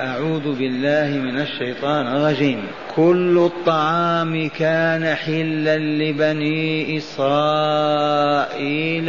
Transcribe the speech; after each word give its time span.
أعوذ 0.00 0.58
بالله 0.58 1.08
من 1.18 1.40
الشيطان 1.40 2.06
الرجيم. 2.06 2.66
كل 2.96 3.38
الطعام 3.38 4.48
كان 4.48 5.14
حلا 5.14 5.78
لبني 5.78 6.98
إسرائيل 6.98 8.48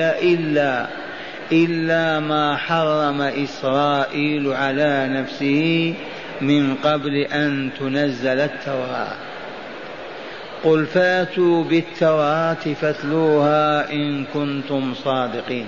إلا 0.01 0.87
إلا 1.51 2.19
ما 2.19 2.57
حرم 2.57 3.21
إسرائيل 3.21 4.53
على 4.53 5.07
نفسه 5.09 5.93
من 6.41 6.75
قبل 6.75 7.15
أن 7.15 7.69
تنزل 7.79 8.39
التوراة. 8.39 9.15
قل 10.63 10.85
فاتوا 10.85 11.63
بالتوراة 11.63 12.73
فاتلوها 12.81 13.91
إن 13.93 14.25
كنتم 14.33 14.93
صادقين. 14.93 15.67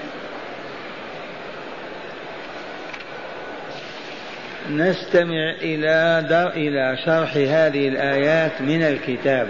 نستمع 4.77 5.51
إلى 5.61 6.25
در 6.29 6.49
إلى 6.49 6.97
شرح 7.05 7.33
هذه 7.35 7.87
الآيات 7.87 8.61
من 8.61 8.83
الكتاب. 8.83 9.47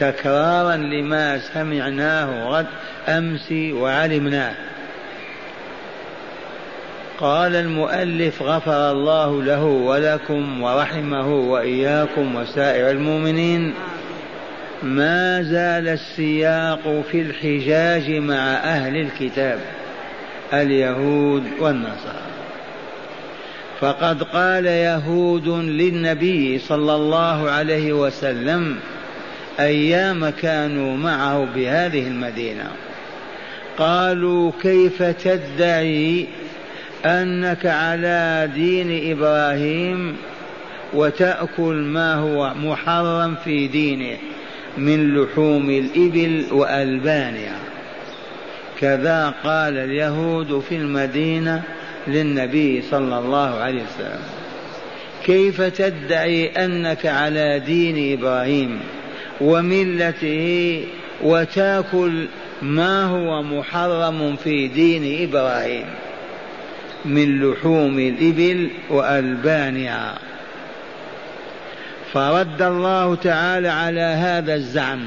تكرارا 0.00 0.76
لما 0.76 1.38
سمعناه 1.38 2.48
غد 2.48 2.66
أمس 3.08 3.52
وعلمناه. 3.52 4.54
قال 7.18 7.56
المؤلف 7.56 8.42
غفر 8.42 8.90
الله 8.90 9.42
له 9.42 9.64
ولكم 9.64 10.62
ورحمه 10.62 11.34
وإياكم 11.34 12.36
وسائر 12.36 12.90
المؤمنين 12.90 13.74
ما 14.82 15.42
زال 15.42 15.88
السياق 15.88 17.04
في 17.10 17.20
الحجاج 17.20 18.10
مع 18.10 18.54
أهل 18.54 18.96
الكتاب 18.96 19.58
اليهود 20.52 21.44
والنصارى. 21.60 22.33
فقد 23.84 24.22
قال 24.22 24.66
يهود 24.66 25.48
للنبي 25.48 26.58
صلى 26.58 26.94
الله 26.94 27.50
عليه 27.50 27.92
وسلم 27.92 28.76
أيام 29.60 30.28
كانوا 30.28 30.96
معه 30.96 31.48
بهذه 31.54 32.08
المدينة. 32.08 32.70
قالوا 33.78 34.52
كيف 34.62 35.02
تدعي 35.02 36.26
أنك 37.06 37.66
على 37.66 38.50
دين 38.54 39.12
إبراهيم 39.12 40.16
وتأكل 40.94 41.74
ما 41.74 42.14
هو 42.14 42.54
محرم 42.54 43.34
في 43.44 43.66
دينه 43.66 44.16
من 44.78 45.14
لحوم 45.14 45.70
الإبل 45.70 46.44
وألبانها؟ 46.52 47.58
كذا 48.80 49.34
قال 49.44 49.76
اليهود 49.76 50.62
في 50.68 50.76
المدينة 50.76 51.62
للنبي 52.06 52.82
صلى 52.82 53.18
الله 53.18 53.54
عليه 53.60 53.82
وسلم. 53.82 54.22
كيف 55.24 55.62
تدعي 55.62 56.46
أنك 56.64 57.06
على 57.06 57.58
دين 57.58 58.18
إبراهيم 58.18 58.80
وملته 59.40 60.84
وتاكل 61.22 62.26
ما 62.62 63.04
هو 63.04 63.42
محرم 63.42 64.36
في 64.36 64.68
دين 64.68 65.28
إبراهيم؟ 65.28 65.86
من 67.04 67.40
لحوم 67.40 67.98
الإبل 67.98 68.70
وألبانها. 68.90 70.18
فرد 72.12 72.62
الله 72.62 73.14
تعالى 73.14 73.68
على 73.68 74.00
هذا 74.00 74.54
الزعم. 74.54 75.00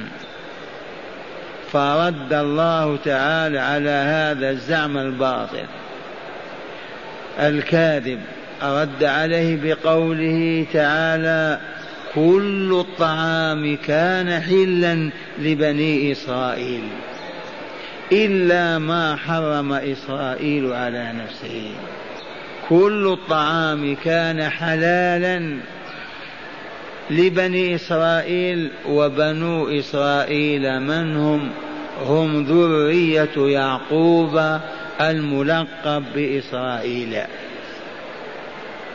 فرد 1.71 2.33
الله 2.33 2.97
تعالى 3.05 3.59
على 3.59 3.89
هذا 3.89 4.49
الزعم 4.49 4.97
الباطل. 4.97 5.65
الكاذب 7.39 8.19
رد 8.63 9.03
عليه 9.03 9.57
بقوله 9.63 10.65
تعالى 10.73 11.59
كل 12.15 12.77
الطعام 12.79 13.77
كان 13.87 14.41
حلا 14.41 15.09
لبني 15.39 16.11
إسرائيل 16.11 16.83
إلا 18.11 18.79
ما 18.79 19.15
حرم 19.15 19.73
إسرائيل 19.73 20.73
على 20.73 21.13
نفسه. 21.23 21.71
كل 22.69 23.17
الطعام 23.19 23.95
كان 23.95 24.49
حلالا 24.49 25.57
لبني 27.09 27.75
إسرائيل 27.75 28.71
وبنو 28.89 29.69
إسرائيل 29.79 30.79
من 30.79 31.17
هم؟ 31.17 31.49
هم 32.05 32.43
ذرية 32.43 33.37
يعقوب 33.37 34.59
الملقب 35.01 36.03
بإسرائيل 36.15 37.17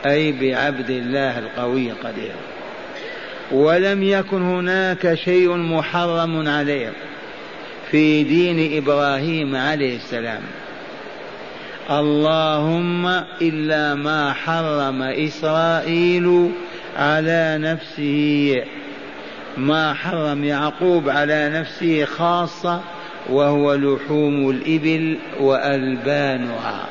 أي 0.05 0.31
بعبد 0.31 0.89
الله 0.89 1.39
القوي 1.39 1.91
القدير. 1.91 2.33
ولم 3.51 4.03
يكن 4.03 4.41
هناك 4.41 5.13
شيء 5.13 5.49
محرم 5.55 6.47
عليه 6.47 6.93
في 7.91 8.23
دين 8.23 8.77
إبراهيم 8.77 9.55
عليه 9.55 9.95
السلام. 9.95 10.41
اللهم 11.89 13.07
إلا 13.41 13.95
ما 13.95 14.33
حرم 14.33 15.01
إسرائيل 15.01 16.51
على 16.97 17.57
نفسه 17.61 18.63
ما 19.57 19.93
حرم 19.93 20.43
يعقوب 20.43 21.09
على 21.09 21.49
نفسه 21.49 22.05
خاصة 22.05 22.81
وهو 23.29 23.73
لحوم 23.73 24.49
الإبل 24.49 25.17
وألبانها. 25.39 26.85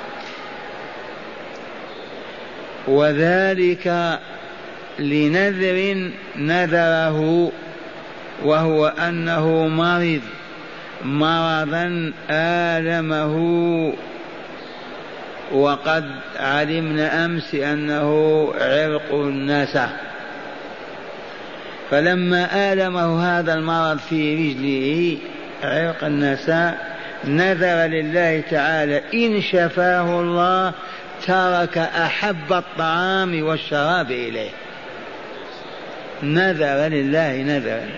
وذلك 2.88 4.18
لنذر 4.98 6.10
نذره 6.36 7.52
وهو 8.44 8.86
أنه 8.86 9.68
مرض 9.68 10.20
مرضا 11.04 12.12
آلمه. 12.30 13.32
وقد 15.52 16.04
علمنا 16.36 17.24
أمس 17.24 17.54
أنه 17.54 18.48
عرق 18.60 19.14
النسا 19.14 19.90
فلما 21.90 22.72
آلمه 22.72 23.24
هذا 23.24 23.54
المرض 23.54 23.98
في 23.98 24.34
رجله 24.34 25.18
عرق 25.62 26.04
النساء 26.04 26.96
نذر 27.24 27.86
لله 27.86 28.42
تعالى 28.50 29.02
إن 29.14 29.42
شفاه 29.42 30.20
الله 30.20 30.72
ترك 31.26 31.78
أحب 31.78 32.52
الطعام 32.52 33.42
والشراب 33.42 34.10
إليه. 34.10 34.50
نذر 36.22 36.88
لله 36.88 37.36
نذرا 37.36 37.88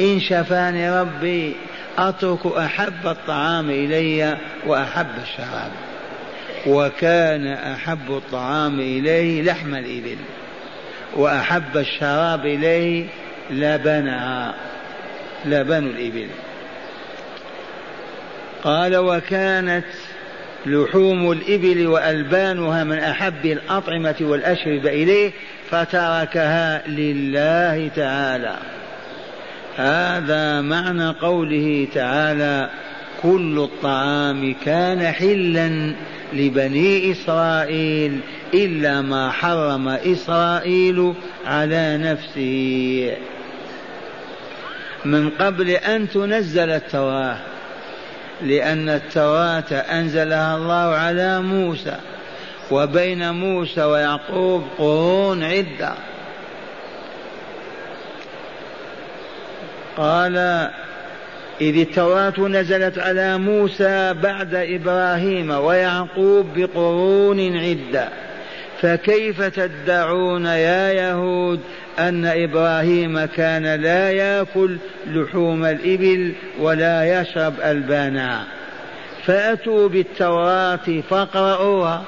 إن 0.00 0.20
شفاني 0.20 1.00
ربي 1.00 1.56
أترك 1.98 2.46
أحب 2.46 3.06
الطعام 3.06 3.70
إلي 3.70 4.36
وأحب 4.66 5.18
الشراب. 5.22 5.70
وكان 6.66 7.46
أحب 7.46 8.10
الطعام 8.10 8.80
إليه 8.80 9.42
لحم 9.42 9.74
الإبل. 9.74 10.16
وأحب 11.16 11.76
الشراب 11.76 12.46
إليه 12.46 13.06
لبنها 13.50 14.54
لبن 15.44 15.86
الإبل. 15.86 16.28
قال 18.64 18.96
وكانت 18.96 19.84
لحوم 20.66 21.32
الإبل 21.32 21.86
وألبانها 21.86 22.84
من 22.84 22.98
أحب 22.98 23.46
الأطعمة 23.46 24.14
والأشربة 24.20 24.90
إليه 24.90 25.32
فتركها 25.70 26.88
لله 26.88 27.88
تعالى. 27.88 28.56
هذا 29.76 30.60
معنى 30.60 31.10
قوله 31.10 31.88
تعالى 31.94 32.70
كل 33.22 33.58
الطعام 33.58 34.54
كان 34.64 35.12
حلا 35.12 35.94
لبني 36.32 37.12
إسرائيل 37.12 38.20
إلا 38.54 39.00
ما 39.00 39.30
حرم 39.30 39.88
إسرائيل 39.88 41.14
على 41.46 41.98
نفسه. 41.98 43.16
من 45.04 45.30
قبل 45.30 45.70
أن 45.70 46.08
تنزل 46.08 46.70
التوراة 46.70 47.53
لأن 48.44 48.88
التوراة 48.88 49.72
أنزلها 49.72 50.56
الله 50.56 50.96
على 50.96 51.40
موسى 51.40 51.96
وبين 52.70 53.30
موسى 53.30 53.84
ويعقوب 53.84 54.64
قرون 54.78 55.44
عدة. 55.44 55.94
قال 59.96 60.36
إذ 61.60 61.76
التوراة 61.80 62.40
نزلت 62.40 62.98
على 62.98 63.38
موسى 63.38 64.14
بعد 64.22 64.54
إبراهيم 64.54 65.50
ويعقوب 65.50 66.46
بقرون 66.56 67.56
عدة 67.56 68.08
فكيف 68.80 69.42
تدعون 69.42 70.46
يا 70.46 70.92
يهود 70.92 71.60
أن 71.98 72.24
إبراهيم 72.26 73.24
كان 73.24 73.80
لا 73.80 74.10
يأكل 74.10 74.76
لحوم 75.06 75.64
الإبل 75.64 76.34
ولا 76.60 77.20
يشرب 77.20 77.54
ألبانها 77.64 78.44
فأتوا 79.26 79.88
بالتوراة 79.88 81.02
فاقرؤوها. 81.10 82.04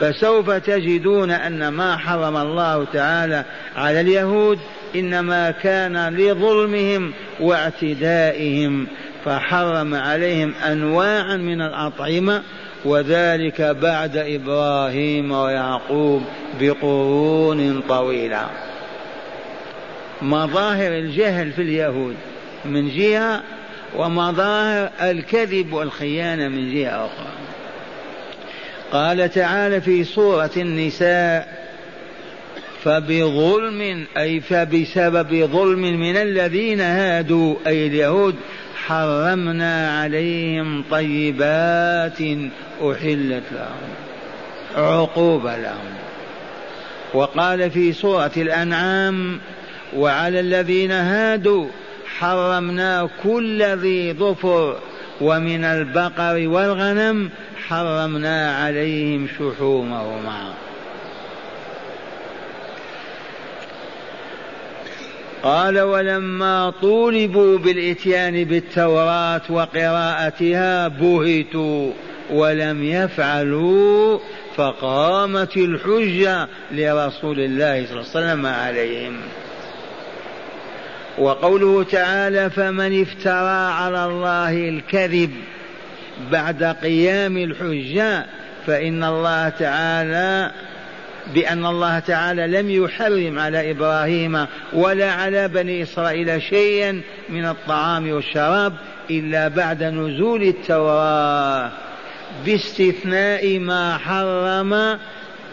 فسوف 0.00 0.50
تجدون 0.50 1.30
أن 1.30 1.68
ما 1.68 1.96
حرم 1.96 2.36
الله 2.36 2.84
تعالى 2.84 3.44
على 3.76 4.00
اليهود 4.00 4.58
إنما 4.96 5.50
كان 5.50 6.16
لظلمهم 6.16 7.12
واعتدائهم 7.40 8.86
فحرم 9.24 9.94
عليهم 9.94 10.54
أنواعا 10.54 11.36
من 11.36 11.62
الأطعمة 11.62 12.42
وذلك 12.84 13.62
بعد 13.62 14.16
إبراهيم 14.16 15.32
ويعقوب 15.32 16.22
بقرون 16.60 17.82
طويلة. 17.88 18.46
مظاهر 20.22 20.92
الجهل 20.92 21.52
في 21.52 21.62
اليهود 21.62 22.14
من 22.64 22.88
جهة 22.88 23.42
ومظاهر 23.96 24.90
الكذب 25.00 25.72
والخيانة 25.72 26.48
من 26.48 26.74
جهة 26.74 27.06
أخرى. 27.06 27.32
قال 28.92 29.30
تعالى 29.30 29.80
في 29.80 30.04
سورة 30.04 30.50
النساء 30.56 31.64
فبظلم 32.84 34.06
أي 34.16 34.40
فبسبب 34.40 35.44
ظلم 35.52 35.80
من 35.80 36.16
الذين 36.16 36.80
هادوا 36.80 37.56
أي 37.66 37.86
اليهود 37.86 38.34
حرمنا 38.86 40.00
عليهم 40.00 40.84
طيبات 40.90 42.20
أحلت 42.82 43.44
لهم 43.52 43.90
عقوبة 44.76 45.56
لهم. 45.56 45.94
وقال 47.14 47.70
في 47.70 47.92
سورة 47.92 48.32
الأنعام 48.36 49.40
وعلى 49.96 50.40
الذين 50.40 50.92
هادوا 50.92 51.66
حرمنا 52.18 53.08
كل 53.22 53.62
ذي 53.62 54.12
ظفر 54.12 54.78
ومن 55.20 55.64
البقر 55.64 56.48
والغنم 56.48 57.30
حرمنا 57.68 58.56
عليهم 58.56 59.28
شحومهما. 59.38 60.54
قال 65.42 65.80
ولما 65.80 66.72
طولبوا 66.82 67.58
بالإتيان 67.58 68.44
بالتوراة 68.44 69.42
وقراءتها 69.50 70.88
بهتوا 70.88 71.92
ولم 72.30 72.84
يفعلوا 72.84 74.18
فقامت 74.56 75.56
الحجة 75.56 76.48
لرسول 76.72 77.40
الله 77.40 77.86
صلى 77.86 78.00
الله 78.00 78.10
عليه 78.14 78.32
وسلم 78.32 78.46
عليهم. 78.46 79.16
وقوله 81.18 81.84
تعالى 81.84 82.50
فمن 82.50 83.02
افترى 83.02 83.72
على 83.72 84.04
الله 84.04 84.68
الكذب 84.68 85.30
بعد 86.32 86.64
قيام 86.64 87.36
الحجة 87.36 88.26
فإن 88.66 89.04
الله 89.04 89.48
تعالى 89.48 90.50
بأن 91.34 91.66
الله 91.66 91.98
تعالى 91.98 92.46
لم 92.46 92.70
يحرم 92.70 93.38
على 93.38 93.70
إبراهيم 93.70 94.46
ولا 94.72 95.12
على 95.12 95.48
بني 95.48 95.82
إسرائيل 95.82 96.42
شيئا 96.42 97.00
من 97.28 97.46
الطعام 97.46 98.10
والشراب 98.10 98.72
إلا 99.10 99.48
بعد 99.48 99.82
نزول 99.82 100.42
التوراة 100.42 101.70
باستثناء 102.46 103.58
ما 103.58 103.98
حرم 103.98 104.98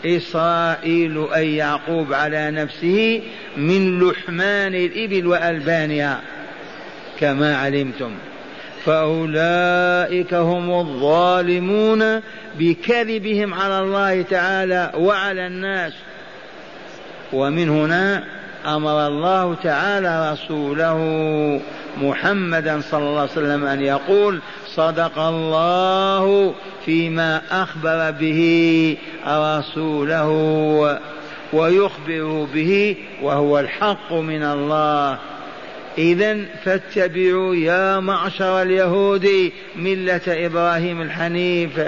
إسرائيل 0.06 1.28
أي 1.36 1.56
يعقوب 1.56 2.14
على 2.14 2.52
نفسه 2.52 3.22
من 3.58 4.00
لحمان 4.00 4.76
الإبل 4.76 5.28
وألبانها 5.28 6.22
كما 7.20 7.58
علمتم. 7.58 8.12
فأولئك 8.86 10.34
هم 10.34 10.72
الظالمون 10.72 12.22
بكذبهم 12.60 13.54
على 13.54 13.80
الله 13.80 14.22
تعالى 14.22 14.92
وعلى 14.96 15.48
الناس. 15.48 15.94
ومن 17.34 17.70
هنا 17.70 18.24
أمر 18.66 19.08
الله 19.08 19.56
تعالى 19.56 20.32
رسوله 20.32 20.98
محمدا 22.02 22.82
صلى 22.82 23.04
الله 23.04 23.22
عليه 23.22 23.32
وسلم 23.32 23.66
أن 23.66 23.82
يقول 23.82 24.42
صدق 24.76 25.20
الله 25.20 26.54
فيما 26.86 27.42
أخبر 27.52 28.12
به 28.12 28.98
رسوله 29.28 30.30
ويخبر 31.54 32.48
به 32.54 32.96
وهو 33.22 33.60
الحق 33.60 34.14
من 34.14 34.44
الله. 34.44 35.18
إذا 35.98 36.46
فاتبعوا 36.64 37.56
يا 37.56 38.00
معشر 38.00 38.62
اليهود 38.62 39.52
ملة 39.76 40.22
إبراهيم 40.28 41.02
الحنيف 41.02 41.80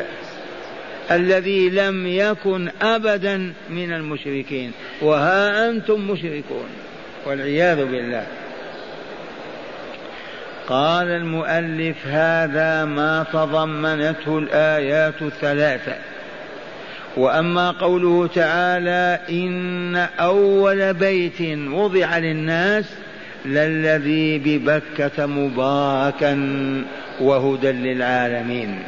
الذي 1.12 1.70
لم 1.70 2.08
يكن 2.08 2.72
أبدا 2.82 3.54
من 3.70 3.94
المشركين. 3.94 4.72
وها 5.02 5.70
أنتم 5.70 6.12
مشركون 6.12 6.68
والعياذ 7.26 7.86
بالله. 7.86 8.28
قال 10.68 11.08
المؤلف 11.08 12.08
هذا 12.08 12.86
ما 12.86 13.26
تضمنته 13.34 14.38
الآيات 14.38 15.22
الثلاثة. 15.22 15.96
وأما 17.18 17.72
قوله 17.72 18.28
تعالى 18.28 19.20
إن 19.30 19.96
أول 20.20 20.94
بيت 20.94 21.42
وضع 21.72 22.18
للناس 22.18 22.86
للذي 23.46 24.40
ببكة 24.40 25.26
مباركا 25.26 26.34
وهدى 27.20 27.72
للعالمين. 27.72 28.84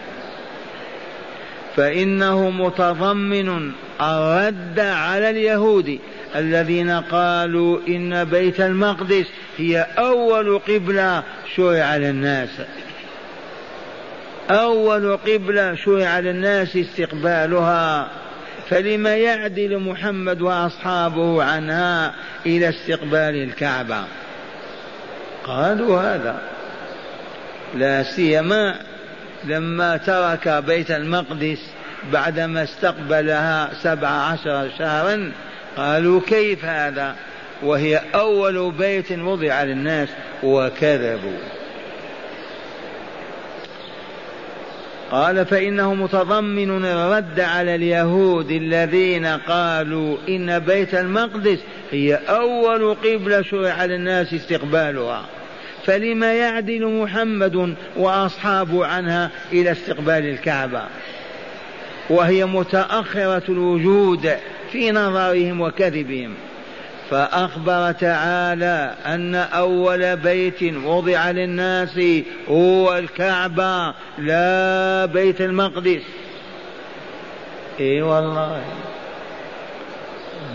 فإنه 1.76 2.50
متضمن 2.50 3.72
الرد 4.02 4.80
على 4.80 5.30
اليهود 5.30 6.00
الذين 6.36 6.90
قالوا 6.90 7.80
إن 7.88 8.24
بيت 8.24 8.62
المقدس 8.62 9.26
هي 9.58 9.88
أول 9.98 10.60
قبلة 10.60 11.24
شرع 11.58 11.96
للناس 11.96 12.50
أول 14.50 15.18
قبلة 15.18 15.76
شرع 15.76 16.20
للناس 16.20 16.76
استقبالها 16.76 18.08
فلما 18.70 19.16
يعدل 19.16 19.80
محمد 19.80 20.42
وأصحابه 20.42 21.44
عنها 21.44 22.14
إلى 22.46 22.70
استقبال 22.70 23.44
الكعبة. 23.44 24.04
قالوا 25.44 26.02
هذا. 26.02 26.42
لا 27.76 28.04
سيما 28.04 28.76
لما 29.44 29.98
ترك 29.98 30.64
بيت 30.68 30.92
المقدس 30.92 31.60
بعدما 32.14 32.64
استقبلها 32.64 33.70
سبع 33.84 34.08
عشر 34.08 34.70
شهرا 34.78 35.32
قالوا 35.78 36.22
كيف 36.28 36.66
هذا؟ 36.66 37.16
وهي 37.64 38.02
أول 38.16 38.72
بيت 38.72 39.12
وضع 39.12 39.64
للناس. 39.64 40.10
وكذبوا. 40.46 41.38
قال 45.12 45.46
فإنه 45.46 45.94
متضمن 45.94 46.86
الرد 46.86 47.40
على 47.40 47.76
اليهود 47.76 48.52
الذين 48.52 49.26
قالوا 49.26 50.18
إن 50.30 50.60
بيت 50.60 50.96
المقدس 50.96 51.60
هي 51.92 52.20
أول 52.30 52.96
قبلة 52.96 53.42
شرع 53.42 53.86
للناس 53.86 54.34
استقبالها. 54.34 55.26
فلما 55.86 56.34
يعدل 56.34 56.88
محمد 56.88 57.76
واصحابه 57.98 58.86
عنها 58.86 59.32
إلى 59.52 59.72
استقبال 59.72 60.30
الكعبة؟ 60.30 60.82
وهي 62.10 62.46
متأخرة 62.46 63.44
الوجود 63.50 64.36
في 64.72 64.92
نظرهم 64.92 65.62
وكذبهم. 65.62 66.34
فأخبر 67.10 67.92
تعالى 67.92 68.96
أن 69.06 69.36
أول 69.36 70.16
بيت 70.16 70.64
وضع 70.64 71.32
للناس 71.32 72.00
هو 72.50 72.98
الكعبة 72.98 73.94
لا 74.18 75.06
بيت 75.06 75.42
المقدس. 75.42 76.02
إي 77.80 78.02
والله. 78.02 78.62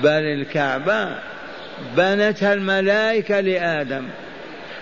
بل 0.03 0.23
الكعبة 0.23 1.09
بنتها 1.97 2.53
الملائكة 2.53 3.41
لآدم 3.41 4.05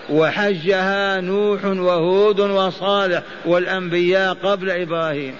وحجها 0.09 1.21
نوح 1.21 1.65
وهود 1.65 2.39
وصالح 2.39 3.21
والأنبياء 3.45 4.33
قبل 4.33 4.69
إبراهيم. 4.69 5.35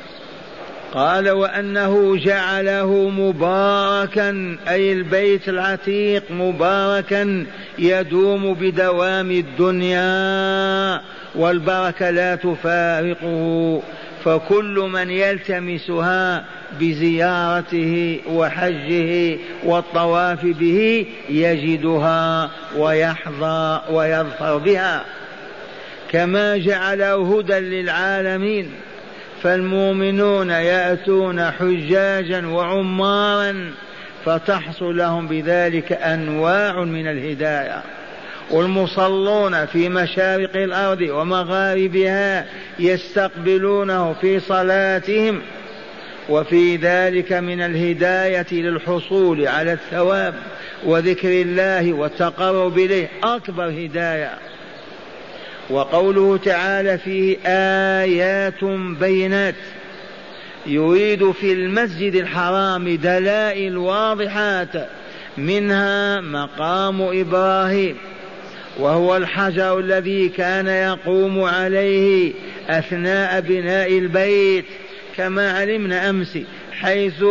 قال 0.93 1.29
وأنه 1.29 2.15
جعله 2.17 3.09
مباركا 3.09 4.57
أي 4.69 4.93
البيت 4.93 5.49
العتيق 5.49 6.23
مباركا 6.31 7.45
يدوم 7.79 8.53
بدوام 8.53 9.31
الدنيا 9.31 11.01
والبركة 11.35 12.09
لا 12.09 12.35
تفارقه. 12.35 13.81
فكل 14.25 14.89
من 14.93 15.09
يلتمسها 15.09 16.45
بزيارته 16.79 18.19
وحجه 18.29 19.37
والطواف 19.63 20.45
به 20.45 21.05
يجدها 21.29 22.51
ويحظى 22.77 23.81
ويظفر 23.91 24.57
بها. 24.57 25.05
كما 26.11 26.57
جعله 26.57 27.37
هدى 27.37 27.59
للعالمين. 27.59 28.71
فالمؤمنون 29.43 30.49
يأتون 30.49 31.51
حجاجا 31.51 32.47
وعمارا 32.47 33.71
فتحصل 34.25 34.97
لهم 34.97 35.27
بذلك 35.27 35.91
أنواع 35.91 36.83
من 36.83 37.07
الهداية. 37.07 37.81
والمصلون 38.51 39.65
في 39.65 39.89
مشارق 39.89 40.55
الأرض 40.55 41.01
ومغاربها 41.01 42.45
يستقبلونه 42.79 44.13
في 44.13 44.39
صلاتهم 44.39 45.41
وفي 46.29 46.75
ذلك 46.75 47.33
من 47.33 47.61
الهداية 47.61 48.47
للحصول 48.51 49.47
على 49.47 49.73
الثواب 49.73 50.33
وذكر 50.85 51.29
الله 51.29 51.93
والتقرب 51.93 52.77
إليه. 52.77 53.07
أكبر 53.23 53.69
هداية. 53.69 54.48
وقوله 55.69 56.37
تعالى 56.37 56.97
فيه 56.97 57.37
آيات 57.45 58.63
بينات 58.99 59.55
يريد 60.65 61.31
في 61.31 61.53
المسجد 61.53 62.15
الحرام 62.15 62.95
دلائل 62.95 63.77
واضحات 63.77 64.89
منها 65.37 66.21
مقام 66.21 67.01
إبراهيم 67.01 67.97
وهو 68.79 69.17
الحجر 69.17 69.79
الذي 69.79 70.29
كان 70.29 70.67
يقوم 70.67 71.43
عليه 71.43 72.33
أثناء 72.69 73.41
بناء 73.41 73.97
البيت 73.97 74.65
كما 75.17 75.51
علمنا 75.51 76.09
أمس 76.09 76.37
حيث 76.71 77.23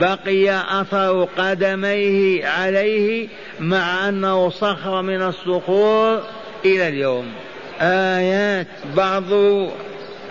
بقي 0.00 0.80
أثر 0.80 1.28
قدميه 1.38 2.46
عليه 2.46 3.28
مع 3.60 4.08
أنه 4.08 4.48
صخر 4.50 5.02
من 5.02 5.22
الصخور 5.22 6.22
إلى 6.64 6.88
اليوم. 6.88 7.32
آيات 7.80 8.66
بعض 8.96 9.32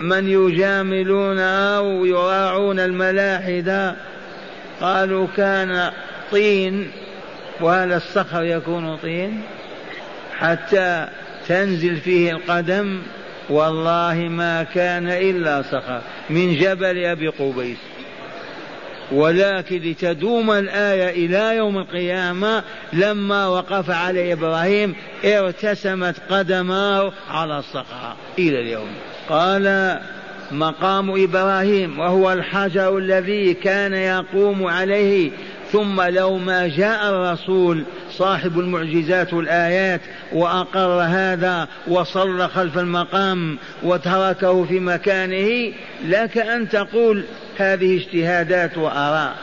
من 0.00 0.28
يجاملون 0.28 1.38
أو 1.38 2.04
يراعون 2.04 2.80
الملاحدة. 2.80 3.96
قالوا 4.80 5.26
كان 5.36 5.90
طين 6.30 6.90
وهذا 7.60 7.96
الصخر 7.96 8.42
يكون 8.42 8.96
طين 8.96 9.42
حتى 10.38 11.08
تنزل 11.48 11.96
فيه 11.96 12.32
القدم. 12.32 13.02
والله 13.50 14.14
ما 14.14 14.62
كان 14.62 15.08
إلا 15.08 15.62
صخر. 15.62 16.00
من 16.30 16.58
جبل 16.58 17.04
أبي 17.04 17.28
قبيس. 17.28 17.78
ولكن 19.12 19.76
لتدوم 19.82 20.50
الآية 20.50 21.26
إلى 21.26 21.56
يوم 21.56 21.78
القيامة 21.78 22.62
لما 22.92 23.46
وقف 23.46 23.90
على 23.90 24.32
إبراهيم 24.32 24.94
ارتسمت 25.24 26.16
قدماه 26.30 27.12
على 27.30 27.58
الصخرة 27.58 28.16
إلى 28.38 28.60
اليوم. 28.60 28.88
قال 29.28 29.98
مقام 30.50 31.22
إبراهيم 31.22 31.98
وهو 31.98 32.32
الحجر 32.32 32.98
الذي 32.98 33.54
كان 33.54 33.94
يقوم 33.94 34.66
عليه. 34.66 35.30
ثم 35.72 36.02
لو 36.02 36.38
ما 36.38 36.68
جاء 36.68 37.10
الرسول 37.10 37.84
صاحب 38.10 38.58
المعجزات 38.58 39.34
والآيات 39.34 40.00
وأقر 40.32 41.00
هذا 41.00 41.68
وصلى 41.88 42.48
خلف 42.48 42.78
المقام 42.78 43.58
وتركه 43.82 44.64
في 44.64 44.80
مكانه 44.80 45.72
لك 46.04 46.38
أن 46.38 46.68
تقول 46.68 47.24
هذه 47.60 47.96
اجتهادات 47.96 48.78
وآراء. 48.78 49.34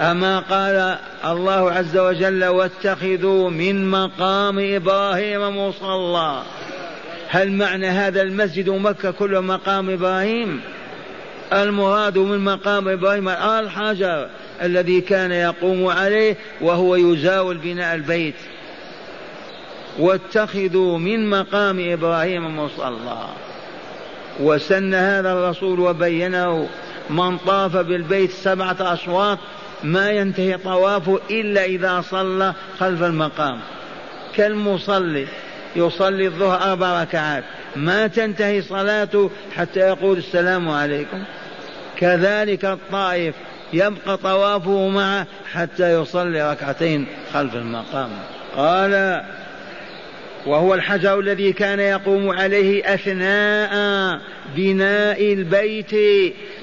أما 0.00 0.38
قال 0.38 0.98
الله 1.24 1.72
عز 1.72 1.96
وجل 1.96 2.44
واتخذوا 2.44 3.50
من 3.50 3.90
مقام 3.90 4.74
إبراهيم 4.74 5.58
مصلى. 5.58 6.42
هل 7.28 7.52
معنى 7.52 7.88
هذا 7.88 8.22
المسجد 8.22 8.68
مكة 8.68 9.10
كله 9.10 9.40
مقام 9.40 9.90
إبراهيم؟ 9.90 10.60
المراد 11.52 12.18
من 12.18 12.38
مقام 12.38 12.88
إبراهيم 12.88 13.28
الحجر 13.28 14.28
الذي 14.62 15.00
كان 15.00 15.32
يقوم 15.32 15.86
عليه 15.86 16.36
وهو 16.60 16.96
يزاول 16.96 17.56
بناء 17.56 17.94
البيت. 17.94 18.34
واتخذوا 19.98 20.98
من 20.98 21.30
مقام 21.30 21.92
إبراهيم 21.92 22.58
مصلى. 22.58 23.18
وسن 24.40 24.94
هذا 24.94 25.32
الرسول 25.32 25.80
وبينه 25.80 26.68
من 27.10 27.38
طاف 27.38 27.76
بالبيت 27.76 28.30
سبعة 28.30 28.76
أشواط 28.80 29.38
ما 29.84 30.10
ينتهي 30.10 30.58
طوافه 30.58 31.20
إلا 31.30 31.64
إذا 31.64 32.00
صلى 32.00 32.52
خلف 32.80 33.02
المقام. 33.02 33.60
كالمصلي 34.36 35.26
يصلي 35.76 36.26
الظهر 36.26 36.72
أربع 36.72 37.02
ركعات. 37.02 37.44
ما 37.76 38.06
تنتهي 38.06 38.62
صلاته 38.62 39.30
حتى 39.56 39.80
يقول 39.80 40.18
السلام 40.18 40.70
عليكم. 40.70 41.24
كذلك 41.96 42.64
الطائف 42.64 43.34
يبقى 43.72 44.16
طوافه 44.16 44.88
معه 44.88 45.26
حتى 45.52 46.00
يصلي 46.00 46.52
ركعتين 46.52 47.06
خلف 47.32 47.54
المقام. 47.54 48.10
قال 48.56 49.22
وهو 50.46 50.74
الحجر 50.74 51.20
الذي 51.20 51.52
كان 51.52 51.80
يقوم 51.80 52.30
عليه 52.30 52.94
أثناء 52.94 54.20
بناء 54.56 55.32
البيت 55.32 55.90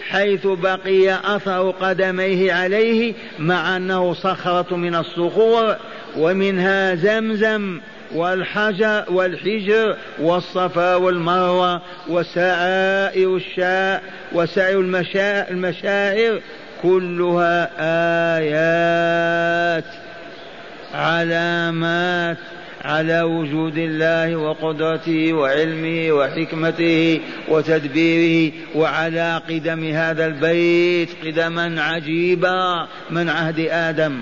حيث 0.09 0.47
بقي 0.47 1.35
أثر 1.35 1.71
قدميه 1.71 2.53
عليه 2.53 3.13
مع 3.39 3.77
أنه 3.77 4.13
صخرة 4.13 4.75
من 4.75 4.95
الصخور 4.95 5.75
ومنها 6.17 6.95
زمزم 6.95 7.79
والحجر 8.15 9.03
والحجر 9.09 9.97
والصفا 10.19 10.95
والمروة 10.95 11.81
وسعائر 12.07 13.35
الشاء 13.35 14.03
وسعي 14.33 14.75
المشاعر 15.51 16.41
كلها 16.81 17.69
آيات 18.37 19.85
علامات 20.93 22.37
على 22.85 23.21
وجود 23.21 23.77
الله 23.77 24.35
وقدرته 24.35 25.33
وعلمه 25.33 26.11
وحكمته 26.11 27.21
وتدبيره 27.47 28.51
وعلى 28.75 29.41
قدم 29.49 29.83
هذا 29.83 30.25
البيت 30.25 31.09
قدما 31.25 31.81
عجيبا 31.81 32.87
من 33.09 33.29
عهد 33.29 33.59
آدم. 33.59 34.21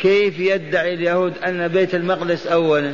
كيف 0.00 0.38
يدعي 0.38 0.94
اليهود 0.94 1.32
أن 1.46 1.68
بيت 1.68 1.94
المقدس 1.94 2.46
أولا؟ 2.46 2.92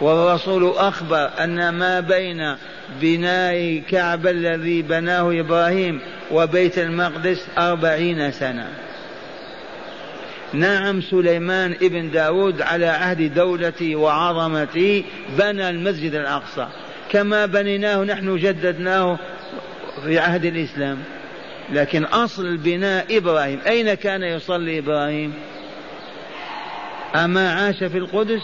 والرسول 0.00 0.72
أخبر 0.76 1.30
أن 1.40 1.68
ما 1.68 2.00
بين 2.00 2.56
بناء 3.00 3.82
كعب 3.90 4.26
الذي 4.26 4.82
بناه 4.82 5.40
إبراهيم 5.40 6.00
وبيت 6.32 6.78
المقدس 6.78 7.46
أربعين 7.58 8.30
سنة. 8.30 8.85
نعم 10.52 11.00
سليمان 11.00 11.72
ابن 11.82 12.10
داود 12.10 12.62
على 12.62 12.86
عهد 12.86 13.34
دولته 13.34 13.96
وعظمته 13.96 15.04
بنى 15.38 15.70
المسجد 15.70 16.14
الأقصى. 16.14 16.68
كما 17.10 17.46
بنيناه 17.46 18.04
نحن 18.04 18.36
جددناه 18.36 19.18
في 20.04 20.18
عهد 20.18 20.44
الإسلام. 20.44 20.98
لكن 21.72 22.04
أصل 22.04 22.46
البناء 22.46 23.16
إبراهيم. 23.18 23.60
أين 23.66 23.94
كان 23.94 24.22
يصلي 24.22 24.78
إبراهيم؟ 24.78 25.34
أما 27.14 27.52
عاش 27.52 27.84
في 27.84 27.98
القدس؟ 27.98 28.42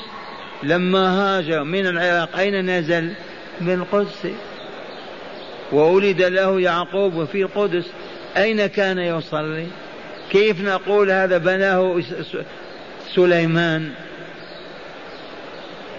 لما 0.63 1.09
هاجر 1.09 1.65
من 1.65 1.87
العراق. 1.87 2.39
أين 2.39 2.79
نزل؟ 2.79 3.13
من 3.61 3.73
القدس. 3.75 4.27
وولد 5.73 6.23
له 6.23 6.61
يعقوب 6.61 7.25
في 7.25 7.43
القدس. 7.43 7.87
أين 8.37 8.67
كان 8.67 8.99
يصلي؟ 8.99 9.67
كيف 10.33 10.61
نقول 10.61 11.11
هذا 11.11 11.39
بناه 11.39 12.03
سليمان؟ 13.15 13.91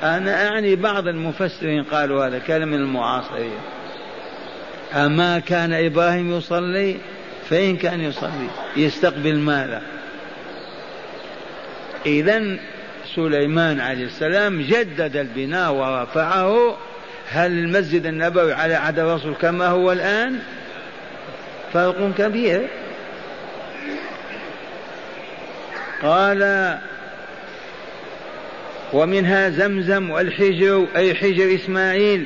أنا 0.04 0.48
أعني 0.48 0.75
بعض 0.75 1.08
المفسرين 1.08 1.84
قالوا 1.84 2.28
هذا 2.28 2.40
كلام 2.40 2.68
من 2.68 2.78
المعاصرين 2.78 3.60
أما 4.94 5.40
كان 5.40 5.74
إبراهيم 5.74 6.38
يصلي 6.38 6.98
فإن 7.50 7.78
كان 7.78 8.02
يصلي 8.02 8.48
يستقبل 8.78 9.40
ماذا؟ 9.40 9.82
إذا 12.06 12.58
سليمان 13.16 13.80
عليه 13.80 14.06
السلام 14.06 14.62
جدد 14.62 15.16
البناء 15.16 15.74
ورفعه. 15.74 16.78
هل 17.30 17.52
المسجد 17.52 18.06
النبوي 18.06 18.54
على 18.54 18.74
عهد 18.74 19.00
الرسول 19.00 19.34
كما 19.34 19.68
هو 19.68 19.92
الآن؟ 19.92 20.40
فرق 21.74 22.13
كبير. 22.18 22.68
قال 26.03 26.77
ومنها 28.93 29.50
زمزم 29.50 30.10
والحجر 30.10 30.88
أي 30.95 31.15
حجر 31.15 31.55
إسماعيل 31.55 32.25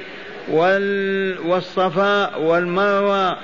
والصفاء 1.46 2.42
والمروة 2.42 3.38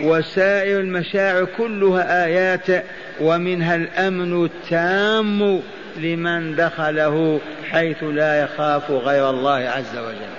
وسائر 0.00 0.80
المشاعر 0.80 1.44
كلها 1.44 2.24
آيات 2.24 2.84
ومنها 3.20 3.76
الأمن 3.76 4.44
التام 4.44 5.60
لمن 5.96 6.56
دخله 6.56 7.40
حيث 7.70 7.96
لا 8.02 8.42
يخاف 8.42 8.90
غير 8.90 9.30
الله 9.30 9.72
عز 9.76 9.96
وجل. 9.96 10.34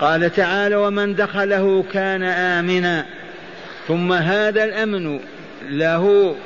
قال 0.00 0.32
تعالى 0.32 0.76
ومن 0.76 1.14
دخله 1.14 1.84
كان 1.92 2.22
آمنا 2.22 3.06
ثم 3.88 4.12
هذا 4.12 4.64
الأمن 4.64 5.20
له 5.68 6.36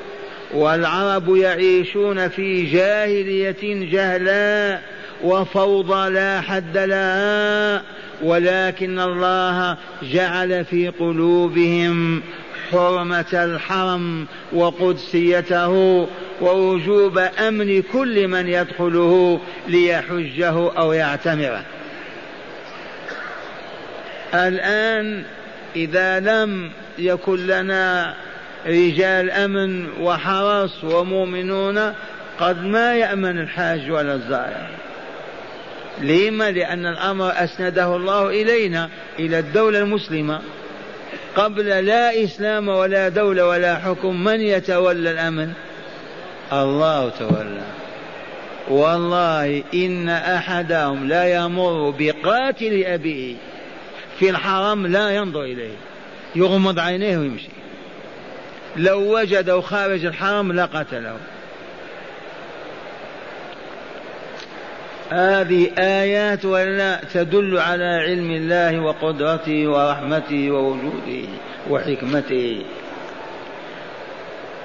والعرب 0.52 1.36
يعيشون 1.36 2.28
في 2.28 2.62
جاهلية 2.62 3.90
جهلاء 3.90 4.82
وفوضى 5.24 6.10
لا 6.10 6.40
حد 6.40 6.78
لها 6.78 7.82
ولكن 8.22 8.98
الله 8.98 9.76
جعل 10.02 10.64
في 10.64 10.88
قلوبهم 10.88 12.22
حرمة 12.70 13.32
الحرم 13.32 14.26
وقدسيته 14.52 16.06
ووجوب 16.40 17.18
أمن 17.18 17.82
كل 17.82 18.28
من 18.28 18.48
يدخله 18.48 19.40
ليحجه 19.68 20.72
أو 20.78 20.92
يعتمره. 20.92 21.62
الآن 24.34 25.24
إذا 25.76 26.20
لم 26.20 26.70
يكن 26.98 27.46
لنا 27.46 28.14
رجال 28.66 29.30
أمن 29.30 29.88
وحرس 30.00 30.84
ومؤمنون 30.84 31.92
قد 32.40 32.62
ما 32.62 32.96
يأمن 32.96 33.38
الحاج 33.38 33.90
ولا 33.90 34.14
الزائر. 34.14 34.68
لما؟ 36.00 36.50
لأن 36.50 36.86
الأمر 36.86 37.32
أسنده 37.44 37.96
الله 37.96 38.28
إلينا 38.28 38.88
إلى 39.18 39.38
الدولة 39.38 39.78
المسلمة. 39.78 40.40
قبل 41.36 41.66
لا 41.66 42.24
إسلام 42.24 42.68
ولا 42.68 43.08
دولة 43.08 43.48
ولا 43.48 43.78
حكم 43.78 44.24
من 44.24 44.40
يتولى 44.40 45.10
الأمن؟ 45.10 45.52
الله 46.52 47.08
تولى. 47.08 47.62
والله 48.68 49.62
إن 49.74 50.08
أحدهم 50.08 51.08
لا 51.08 51.34
يمر 51.34 51.94
بقاتل 51.98 52.84
أبيه 52.84 53.36
في 54.18 54.30
الحرم 54.30 54.86
لا 54.86 55.10
ينظر 55.10 55.42
إليه. 55.42 55.76
يغمض 56.36 56.78
عينيه 56.78 57.18
ويمشي. 57.18 57.53
لو 58.76 59.18
وجده 59.18 59.60
خارج 59.60 60.04
الحرم 60.04 60.52
لقتله 60.52 61.16
هذه 65.10 65.70
آيات 65.78 66.44
ولا 66.44 67.00
تدل 67.14 67.58
على 67.58 67.84
علم 67.84 68.30
الله 68.30 68.80
وقدرته 68.80 69.68
ورحمته 69.68 70.50
ووجوده 70.50 71.28
وحكمته. 71.70 72.64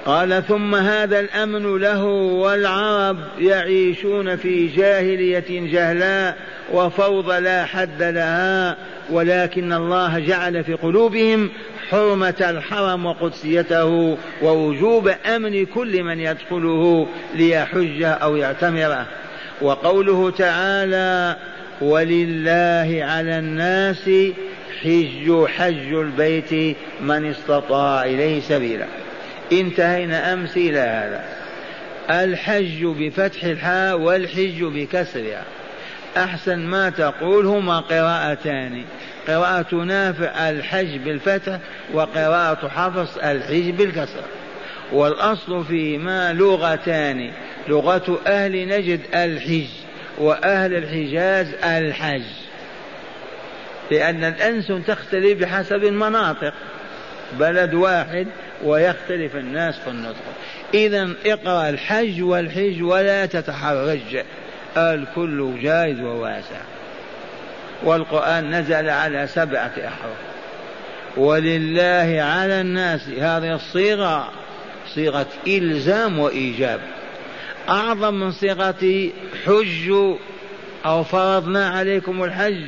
قال 0.04 0.42
ثم 0.48 0.74
هذا 0.74 1.20
الأمن 1.20 1.76
له 1.76 2.04
والعرب 2.04 3.16
يعيشون 3.38 4.36
في 4.36 4.66
جاهلية 4.66 5.70
جهلاء 5.72 6.36
وفوضى 6.72 7.40
لا 7.40 7.64
حد 7.64 8.02
لها 8.02 8.76
ولكن 9.10 9.72
الله 9.72 10.18
جعل 10.18 10.64
في 10.64 10.74
قلوبهم 10.74 11.50
حرمة 11.90 12.34
الحرم 12.40 13.06
وقدسيته 13.06 14.18
ووجوب 14.42 15.08
أمن 15.08 15.66
كل 15.66 16.02
من 16.02 16.20
يدخله 16.20 17.08
ليحج 17.34 18.02
أو 18.02 18.36
يعتمره 18.36 19.06
وقوله 19.60 20.30
تعالى 20.30 21.36
ولله 21.80 23.04
على 23.04 23.38
الناس 23.38 24.10
حج 24.82 25.46
حج 25.46 25.92
البيت 25.92 26.76
من 27.00 27.30
استطاع 27.30 28.04
إليه 28.04 28.40
سبيلا. 28.40 28.86
انتهينا 29.52 30.32
أمس 30.32 30.56
إلى 30.56 30.78
هذا. 30.78 31.24
الحج 32.10 32.84
بفتح 32.84 33.44
الحاء 33.44 33.98
والحج 33.98 34.62
بكسرها. 34.62 35.44
أحسن 36.16 36.58
ما 36.58 36.90
تقول 36.90 37.46
هما 37.46 37.80
قراءتان. 37.80 38.84
قراءة 39.30 39.74
نافع 39.74 40.50
الحج 40.50 40.96
بالفتح 40.96 41.58
وقراءة 41.92 42.68
حفص 42.68 43.16
الحج 43.16 43.70
بالكسر. 43.70 44.22
والأصل 44.92 45.64
فيما 45.64 46.32
لغتان 46.32 47.32
لغة 47.68 48.20
أهل 48.26 48.68
نجد 48.68 49.00
الحج 49.14 49.68
وأهل 50.18 50.74
الحجاز 50.74 51.54
الحج. 51.64 52.22
لأن 53.90 54.24
الأنس 54.24 54.72
تختلف 54.86 55.40
بحسب 55.40 55.84
المناطق 55.84 56.54
بلد 57.38 57.74
واحد 57.74 58.26
ويختلف 58.64 59.36
الناس 59.36 59.78
في 59.78 59.90
النطق. 59.90 60.24
إذا 60.74 61.08
اقرأ 61.26 61.70
الحج 61.70 62.22
والحج 62.22 62.82
ولا 62.82 63.26
تتحرج 63.26 64.24
الكل 64.76 65.54
جائز 65.62 66.00
وواسع. 66.00 66.60
والقرآن 67.82 68.50
نزل 68.50 68.88
على 68.88 69.26
سبعة 69.26 69.72
أحرف. 69.78 70.16
ولله 71.16 72.22
على 72.22 72.60
الناس 72.60 73.08
هذه 73.08 73.54
الصيغة 73.54 74.32
صيغة 74.94 75.26
إلزام 75.46 76.18
وإيجاب. 76.18 76.80
أعظم 77.68 78.14
من 78.14 78.32
صيغة 78.32 79.10
حج 79.46 79.92
أو 80.86 81.04
فرضنا 81.04 81.68
عليكم 81.68 82.24
الحج 82.24 82.62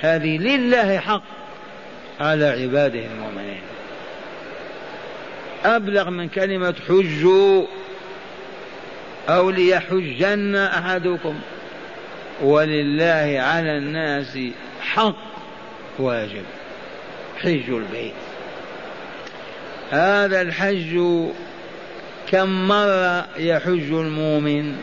هذه 0.00 0.38
لله 0.38 0.98
حق 0.98 1.22
على 2.20 2.44
عباده 2.44 3.00
المؤمنين. 3.14 3.60
أبلغ 5.64 6.10
من 6.10 6.28
كلمة 6.28 6.74
حجوا 6.88 7.66
أو 9.28 9.50
ليحجن 9.50 10.56
أحدكم. 10.56 11.34
ولله 12.42 13.40
على 13.40 13.78
الناس 13.78 14.38
حق 14.80 15.16
واجب 15.98 16.44
حج 17.42 17.70
البيت. 17.70 18.14
هذا 19.90 20.40
الحج 20.40 21.00
كم 22.30 22.68
مرة 22.68 23.26
يحج 23.36 23.92
المؤمن؟ 23.92 24.76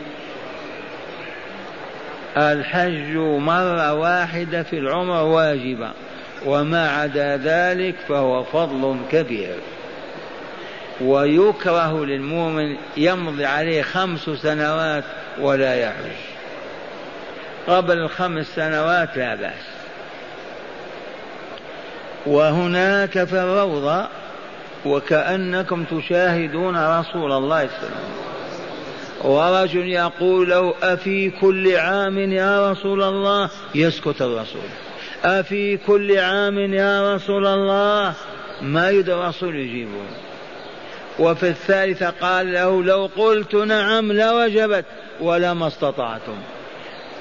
الحج 2.36 3.16
مرة 3.16 3.94
واحدة 3.94 4.62
في 4.62 4.78
العمر 4.78 5.22
واجبة 5.22 5.90
وما 6.46 6.90
عدا 6.90 7.36
ذلك 7.36 7.94
فهو 8.08 8.44
فضل 8.44 8.96
كبير. 9.12 9.56
ويكره 11.00 12.04
للمؤمن 12.04 12.76
يمضي 12.96 13.44
عليه 13.44 13.82
خمس 13.82 14.30
سنوات 14.30 15.04
ولا 15.40 15.74
يحج. 15.74 16.31
قبل 17.68 17.98
الخمس 17.98 18.46
سنوات 18.46 19.16
لا 19.16 19.34
بأس. 19.34 19.62
وهناك 22.26 23.24
في 23.24 23.40
الروضة 23.40 24.06
وكأنكم 24.86 25.84
تشاهدون 25.84 26.76
رسول 26.76 27.32
الله 27.32 27.36
صلى 27.36 27.42
الله 27.42 27.56
عليه 27.56 27.68
وسلم. 27.68 28.22
ورجل 29.24 29.88
يقول 29.88 30.50
له 30.50 30.74
أفي 30.82 31.30
كل 31.30 31.76
عام 31.76 32.18
يا 32.18 32.70
رسول 32.70 33.02
الله؟ 33.02 33.50
يسكت 33.74 34.22
الرسول. 34.22 34.68
أفي 35.24 35.76
كل 35.76 36.18
عام 36.18 36.58
يا 36.58 37.14
رسول 37.14 37.46
الله؟ 37.46 38.14
ما 38.62 38.90
يدري 38.90 39.14
الرسول 39.14 39.56
يجيبه 39.56 39.90
وفي 41.18 41.48
الثالثة 41.48 42.10
قال 42.10 42.52
له 42.52 42.84
لو 42.84 43.10
قلت 43.16 43.54
نعم 43.54 44.12
لوجبت 44.12 44.84
ولما 45.20 45.66
استطعتم. 45.66 46.36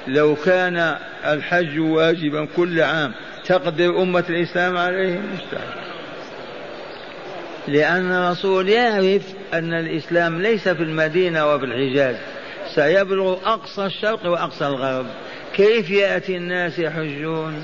لو 0.07 0.35
كان 0.35 0.95
الحج 1.25 1.79
واجبا 1.79 2.47
كل 2.55 2.81
عام 2.81 3.13
تقدر 3.45 4.01
أمة 4.01 4.23
الإسلام 4.29 4.77
عليه 4.77 5.19
مستحيل. 5.19 5.81
لأن 7.67 8.11
الرسول 8.11 8.69
يعرف 8.69 9.21
أن 9.53 9.73
الإسلام 9.73 10.41
ليس 10.41 10.69
في 10.69 10.83
المدينة 10.83 11.53
وفي 11.53 11.65
الحجاز. 11.65 12.15
سيبلغ 12.75 13.37
أقصى 13.45 13.85
الشرق 13.85 14.25
وأقصى 14.25 14.67
الغرب. 14.67 15.05
كيف 15.55 15.89
يأتي 15.89 16.37
الناس 16.37 16.79
يحجون؟ 16.79 17.63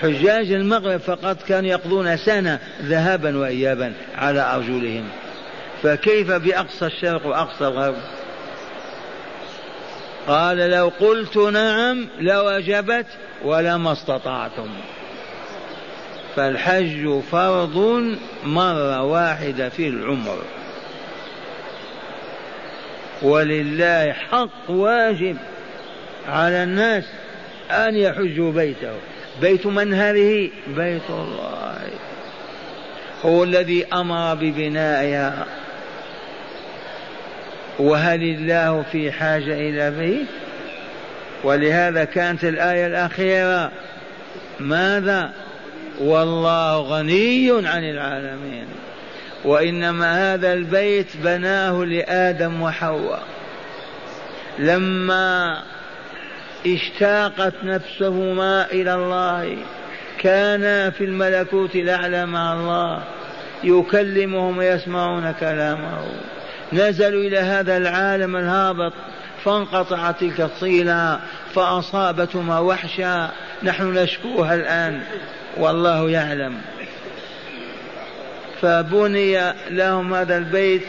حجاج 0.00 0.52
المغرب 0.52 1.00
فقط 1.00 1.42
كانوا 1.42 1.70
يقضون 1.70 2.16
سنة 2.16 2.58
ذهابا 2.82 3.38
وإيابا 3.38 3.92
على 4.14 4.54
أرجلهم. 4.54 5.04
فكيف 5.82 6.32
بأقصى 6.32 6.86
الشرق 6.86 7.26
وأقصى 7.26 7.66
الغرب؟ 7.66 7.96
قال 10.26 10.56
لو 10.56 10.92
قلت 11.00 11.36
نعم 11.36 12.08
لوجبت 12.20 13.06
ولما 13.44 13.92
استطعتم. 13.92 14.68
فالحج 16.36 17.20
فرض 17.20 18.04
مرة 18.44 19.02
واحدة 19.02 19.68
في 19.68 19.88
العمر. 19.88 20.38
ولله 23.22 24.12
حق 24.12 24.70
واجب 24.70 25.36
على 26.28 26.62
الناس 26.62 27.04
أن 27.70 27.96
يحجوا 27.96 28.52
بيته. 28.52 28.94
بيت 29.40 29.66
من 29.66 29.94
هذه؟ 29.94 30.50
بيت 30.66 31.10
الله. 31.10 31.88
هو 33.24 33.44
الذي 33.44 33.86
أمر 33.92 34.34
ببنائها. 34.34 35.46
وهل 37.78 38.22
الله 38.22 38.82
في 38.92 39.12
حاجة 39.12 39.54
إلى 39.54 39.90
بيت؟ 39.90 40.26
ولهذا 41.44 42.04
كانت 42.04 42.44
الآية 42.44 42.86
الأخيرة 42.86 43.70
ماذا؟ 44.60 45.32
والله 46.00 46.80
غني 46.80 47.50
عن 47.68 47.84
العالمين. 47.84 48.66
وإنما 49.44 50.34
هذا 50.34 50.52
البيت 50.52 51.16
بناه 51.16 51.84
لآدم 51.84 52.62
وحواء. 52.62 53.22
لما 54.58 55.62
اشتاقت 56.66 57.54
نفسهما 57.64 58.66
إلى 58.70 58.94
الله 58.94 59.56
كانا 60.18 60.90
في 60.90 61.04
الملكوت 61.04 61.74
الأعلى 61.74 62.26
مع 62.26 62.52
الله 62.52 63.02
يكلمهم 63.64 64.58
ويسمعون 64.58 65.32
كلامه. 65.32 66.06
نزلوا 66.72 67.22
إلى 67.22 67.38
هذا 67.38 67.76
العالم 67.76 68.36
الهابط 68.36 68.92
فانقطعت 69.44 70.20
تلك 70.20 70.40
الصلة 70.40 71.20
فأصابتهما 71.54 72.58
وحشا 72.58 73.30
نحن 73.62 73.98
نشكوها 73.98 74.54
الآن 74.54 75.00
والله 75.56 76.10
يعلم. 76.10 76.54
فبني 78.62 79.52
لهم 79.70 80.14
هذا 80.14 80.36
البيت 80.36 80.82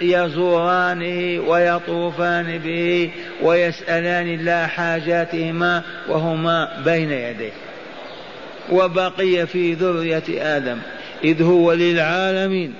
ليزورانه 0.00 1.48
ويطوفان 1.48 2.58
به 2.58 3.10
ويسألان 3.42 4.34
الله 4.34 4.66
حاجاتهما 4.66 5.82
وهما 6.08 6.68
بين 6.84 7.10
يديه. 7.10 7.52
وبقي 8.70 9.46
في 9.46 9.74
ذرية 9.74 10.56
آدم 10.56 10.78
إذ 11.24 11.42
هو 11.42 11.72
للعالمين. 11.72 12.74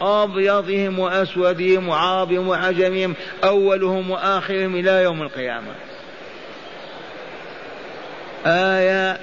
أبيضهم 0.00 0.98
وأسودهم 0.98 1.88
وعربهم 1.88 2.48
وعجمهم 2.48 3.14
أولهم 3.44 4.10
وآخرهم 4.10 4.76
إلى 4.76 5.02
يوم 5.02 5.22
القيامة. 5.22 5.72
آية 8.46 9.18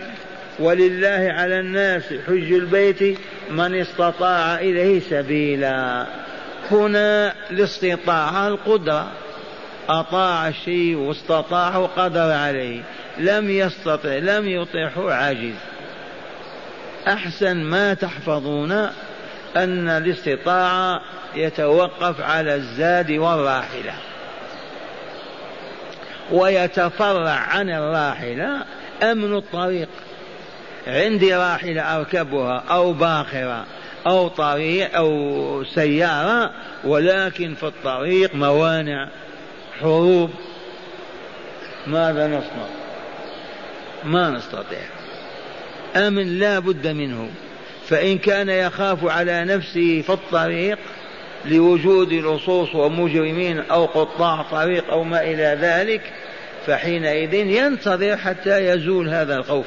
ولله 0.59 1.33
على 1.37 1.59
الناس 1.59 2.03
حج 2.27 2.53
البيت 2.53 3.19
من 3.49 3.75
استطاع 3.75 4.59
إليه 4.59 4.99
سبيلا. 4.99 6.05
هنا 6.71 7.33
الاستطاعة 7.51 8.47
القدرة. 8.47 9.07
أطاع 9.89 10.47
الشيء 10.47 10.95
واستطاع 10.95 11.77
وقدر 11.77 12.31
عليه. 12.31 12.81
لم 13.17 13.49
يستطع 13.49 14.15
لم 14.15 14.47
يطيعه 14.47 15.13
عاجز. 15.13 15.55
أحسن 17.07 17.57
ما 17.57 17.93
تحفظون 17.93 18.89
أن 19.55 19.89
الاستطاعة 19.89 21.01
يتوقف 21.35 22.21
على 22.21 22.55
الزاد 22.55 23.11
والراحلة. 23.11 23.93
ويتفرع 26.31 27.29
عن 27.29 27.69
الراحلة 27.69 28.65
أمن 29.03 29.37
الطريق. 29.37 29.89
عندي 30.87 31.35
راحلة 31.35 31.81
أركبها 31.81 32.63
أو 32.69 32.93
باخرة 32.93 33.65
أو 34.07 34.27
طريق 34.27 34.95
أو 34.95 35.63
سيارة 35.63 36.51
ولكن 36.83 37.53
في 37.55 37.63
الطريق 37.63 38.35
موانع 38.35 39.09
حروب. 39.81 40.31
ماذا 41.87 42.27
نصنع؟ 42.27 42.67
ما 44.03 44.29
نستطيع. 44.29 44.81
أمن 45.95 46.39
لا 46.39 46.59
بد 46.59 46.87
منه. 46.87 47.29
فإن 47.89 48.17
كان 48.17 48.49
يخاف 48.49 49.05
على 49.05 49.45
نفسه 49.45 50.01
في 50.01 50.09
الطريق 50.09 50.77
لوجود 51.45 52.13
لصوص 52.13 52.75
ومجرمين 52.75 53.59
أو 53.59 53.85
قطاع 53.85 54.41
طريق 54.41 54.91
أو 54.91 55.03
ما 55.03 55.21
إلى 55.21 55.57
ذلك 55.61 56.01
فحينئذ 56.65 57.33
ينتظر 57.33 58.17
حتى 58.17 58.67
يزول 58.67 59.09
هذا 59.09 59.35
الخوف. 59.35 59.65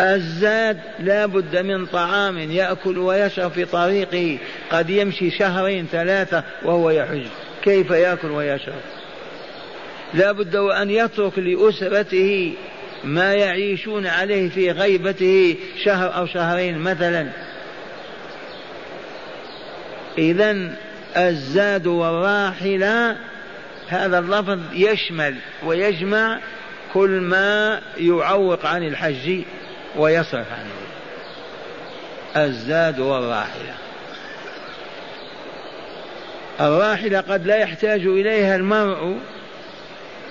الزاد 0.00 0.78
لا 0.98 1.26
بد 1.26 1.56
من 1.56 1.86
طعام 1.86 2.38
يأكل 2.38 2.98
ويشرب 2.98 3.52
في 3.52 3.64
طريقه 3.64 4.38
قد 4.70 4.90
يمشي 4.90 5.30
شهرين 5.30 5.86
ثلاثة 5.92 6.44
وهو 6.64 6.90
يحج. 6.90 7.26
كيف 7.62 7.90
يأكل 7.90 8.30
ويشرب؟ 8.30 8.80
لا 10.14 10.32
بد 10.32 10.56
وأن 10.56 10.90
يترك 10.90 11.38
لأسرته 11.38 12.52
ما 13.04 13.34
يعيشون 13.34 14.06
عليه 14.06 14.50
في 14.50 14.70
غيبته 14.70 15.56
شهر 15.84 16.16
أو 16.16 16.26
شهرين 16.26 16.78
مثلا. 16.78 17.28
إذا 20.18 20.70
الزاد 21.16 21.86
والراحلة 21.86 23.16
هذا 23.88 24.18
اللفظ 24.18 24.58
يشمل 24.72 25.34
ويجمع 25.64 26.40
كل 26.92 27.10
ما 27.10 27.80
يعوق 27.96 28.66
عن 28.66 28.82
الحج 28.82 29.42
ويصرف 29.96 30.46
عنه. 30.52 30.84
الزاد 32.36 33.00
والراحلة 33.00 33.74
الراحلة 36.60 37.20
قد 37.20 37.46
لا 37.46 37.56
يحتاج 37.56 38.00
إليها 38.00 38.56
المرء 38.56 39.18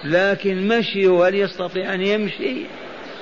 لكن 0.06 0.68
مشي 0.68 1.08
هل 1.08 1.36
يستطيع 1.36 1.94
أن 1.94 2.02
يمشي. 2.02 2.56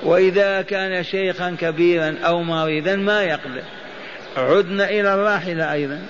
وإذا 0.02 0.62
كان 0.62 1.04
شيخا 1.04 1.56
كبيرا 1.60 2.16
أو 2.24 2.42
مريضا 2.42 2.96
ما 2.96 3.22
يقدر 3.22 3.62
عدنا 4.36 4.90
إلى 4.90 5.14
الراحلة 5.14 5.72
أيضا. 5.72 6.02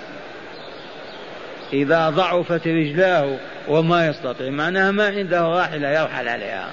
إذا 1.72 2.10
ضعفت 2.10 2.66
رجلاه 2.66 3.36
وما 3.68 4.06
يستطيع. 4.06 4.50
معناها 4.50 4.90
ما 4.90 5.06
عنده 5.06 5.40
راحلة 5.40 5.88
يرحل 5.88 6.28
عليها. 6.28 6.70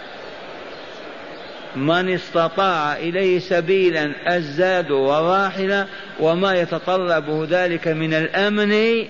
من 1.76 2.14
استطاع 2.14 2.96
إليه 2.96 3.40
سبيلا 3.40 4.12
الزاد 4.36 4.92
والراحلة 4.92 5.88
وما 6.20 6.54
يتطلبه 6.54 7.48
ذلك 7.50 7.88
من 7.88 8.14
الأمن 8.14 9.06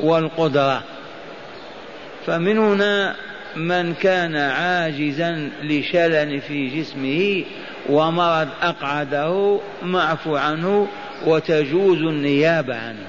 والقدرة. 0.00 0.82
فمن 2.26 2.58
هنا 2.58 3.16
من 3.56 3.94
كان 3.94 4.36
عاجزا 4.36 5.50
لشلل 5.62 6.40
في 6.40 6.80
جسمه 6.80 7.44
ومرض 7.88 8.48
أقعده 8.62 9.60
معفو 9.82 10.36
عنه 10.36 10.88
وتجوز 11.26 11.98
النيابة 11.98 12.74
عنه. 12.74 13.06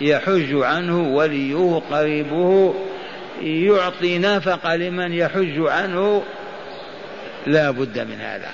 يحج 0.00 0.54
عنه 0.54 1.14
وليه 1.14 1.82
قريبه 1.90 2.74
يعطي 3.42 4.18
نفقة 4.18 4.76
لمن 4.76 5.12
يحج 5.12 5.58
عنه. 5.58 6.22
لا 7.46 7.70
بد 7.70 7.98
من 7.98 8.20
هذا. 8.20 8.48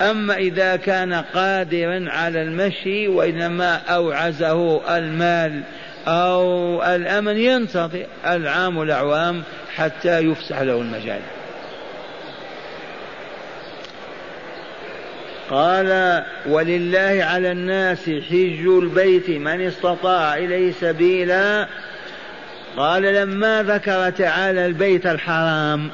أما 0.00 0.34
إذا 0.34 0.76
كان 0.76 1.12
قادرا 1.12 2.04
على 2.08 2.42
المشي 2.42 3.08
وإنما 3.08 3.76
أوعزه 3.76 4.96
المال 4.98 5.62
أو 6.08 6.82
الأمن 6.82 7.36
ينتظر 7.36 8.06
العام 8.26 8.82
الأعوام 8.82 9.42
حتى 9.76 10.18
يفسح 10.18 10.60
له 10.60 10.80
المجال. 10.80 11.20
قال 15.50 16.22
ولله 16.46 17.24
على 17.24 17.52
الناس 17.52 18.10
حج 18.10 18.66
البيت 18.66 19.30
من 19.30 19.60
استطاع 19.60 20.36
إليه 20.36 20.72
سبيلا. 20.72 21.68
قال 22.76 23.02
لما 23.02 23.62
ذكر 23.62 24.10
تعالى 24.10 24.66
البيت 24.66 25.06
الحرام 25.06 25.90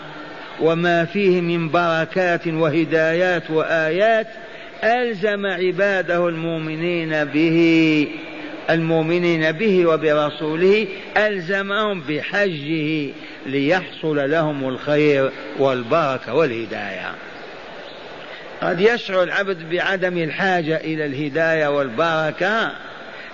وما 0.60 1.04
فيه 1.04 1.40
من 1.40 1.68
بركات 1.68 2.46
وهدايات 2.46 3.50
وآيات 3.50 4.26
ألزم 4.84 5.46
عباده 5.46 6.28
المؤمنين 6.28 7.24
به. 7.24 8.08
المؤمنين 8.70 9.52
به 9.52 9.86
وبرسوله 9.86 10.86
ألزمهم 11.16 12.00
بحجه 12.00 13.08
ليحصل 13.46 14.30
لهم 14.30 14.68
الخير 14.68 15.30
والبركة 15.58 16.34
والهداية. 16.34 17.14
قد 18.62 18.80
يشعر 18.80 19.22
العبد 19.22 19.70
بعدم 19.70 20.18
الحاجة 20.18 20.76
إلى 20.76 21.06
الهداية 21.06 21.66
والبركة 21.66 22.72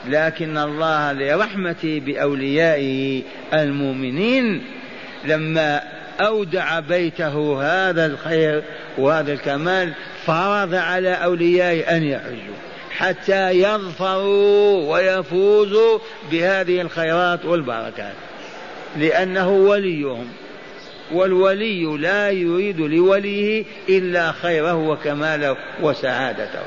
لكن 0.08 0.58
الله 0.58 1.12
لرحمته 1.12 2.00
بأوليائه 2.06 3.22
المؤمنين 3.54 4.64
لما 5.24 5.82
أودع 6.20 6.80
بيته 6.80 7.62
هذا 7.62 8.06
الخير 8.06 8.62
وهذا 8.98 9.32
الكمال 9.32 9.92
فرض 10.26 10.74
على 10.74 11.10
أوليائه 11.10 11.96
أن 11.96 12.02
يحجوا. 12.02 12.56
حتى 12.98 13.50
يظفروا 13.50 14.92
ويفوزوا 14.92 15.98
بهذه 16.30 16.80
الخيرات 16.80 17.44
والبركات. 17.44 18.14
لأنه 18.96 19.48
وليهم. 19.50 20.26
والولي 21.12 21.84
لا 21.98 22.30
يريد 22.30 22.80
لوليه 22.80 23.64
إلا 23.88 24.32
خيره 24.32 24.74
وكماله 24.74 25.56
وسعادته. 25.82 26.62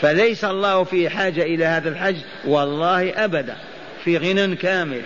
فليس 0.00 0.44
الله 0.44 0.84
في 0.84 1.08
حاجة 1.08 1.42
إلى 1.42 1.64
هذا 1.64 1.88
الحج؟ 1.88 2.16
والله 2.44 3.24
أبدا. 3.24 3.56
في 4.04 4.18
غنى 4.18 4.56
كامل. 4.56 5.02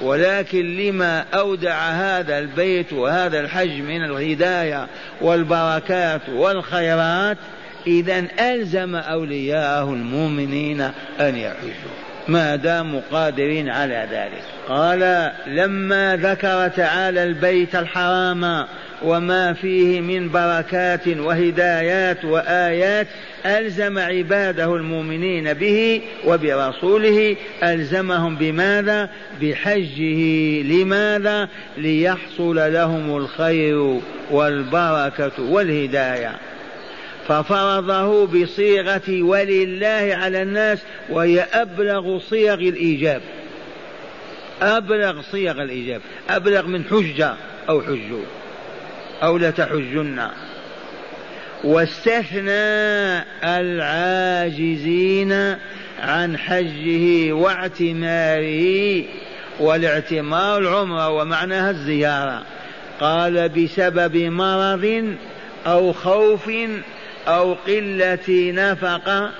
ولكن 0.00 0.76
لما 0.76 1.24
أودع 1.34 1.78
هذا 1.78 2.38
البيت 2.38 2.92
وهذا 2.92 3.40
الحج 3.40 3.80
من 3.80 4.04
الهداية 4.04 4.86
والبركات 5.20 6.20
والخيرات 6.28 7.38
إذا 7.86 8.26
ألزم 8.40 8.94
أولياءه 8.94 9.92
المؤمنين 9.92 10.80
أن 11.20 11.36
يحجوا 11.36 11.96
ما 12.28 12.56
داموا 12.56 13.00
قادرين 13.12 13.68
على 13.68 14.08
ذلك. 14.10 14.42
قال 14.68 15.32
لما 15.46 16.16
ذكر 16.16 16.68
تعالى 16.68 17.24
البيت 17.24 17.74
الحرام 17.74 18.66
وما 19.02 19.52
فيه 19.52 20.00
من 20.00 20.28
بركات 20.28 21.08
وهدايات 21.08 22.24
وآيات 22.24 23.06
ألزم 23.46 23.98
عباده 23.98 24.76
المؤمنين 24.76 25.52
به 25.52 26.02
وبرسوله 26.26 27.36
ألزمهم 27.62 28.36
بماذا؟ 28.36 29.08
بحجه. 29.42 30.62
لماذا؟ 30.62 31.48
ليحصل 31.76 32.72
لهم 32.72 33.16
الخير 33.16 34.00
والبركة 34.30 35.42
والهداية. 35.42 36.32
ففرضه 37.28 38.26
بصيغة 38.26 39.22
ولله 39.22 40.16
على 40.16 40.42
الناس 40.42 40.78
وهي 41.08 41.40
أبلغ 41.52 42.18
صيغ 42.18 42.54
الإيجاب. 42.54 43.22
أبلغ 44.62 45.22
صيغ 45.22 45.62
الإيجاب. 45.62 46.00
أبلغ 46.30 46.66
من 46.66 46.84
حجة 46.84 47.34
أو 47.68 47.82
حجوا 47.82 48.24
أو 49.22 49.38
لتحجن 49.38 50.28
واستثنى 51.64 53.22
العاجزين 53.44 55.32
عن 56.00 56.38
حجه 56.38 57.32
واعتماره 57.32 59.04
والاعتمار 59.60 60.58
العمرة 60.58 61.08
ومعناها 61.08 61.70
الزيارة. 61.70 62.42
قال 63.00 63.48
بسبب 63.48 64.16
مرض 64.16 65.14
أو 65.66 65.92
خوف 65.92 66.50
أو 67.28 67.54
قلة 67.54 68.52
نفقة 68.54 69.30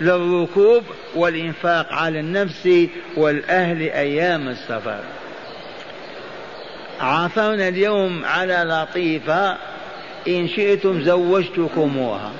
للركوب 0.00 0.82
والإنفاق 1.14 1.92
على 1.92 2.20
النفس 2.20 2.68
والأهل 3.16 3.82
أيام 3.82 4.48
السفر. 4.48 5.00
عثرنا 7.00 7.68
اليوم 7.68 8.24
على 8.24 8.64
لطيفة. 8.68 9.56
إن 10.28 10.48
شئتم 10.48 11.02
زوجتكموها. 11.02 12.32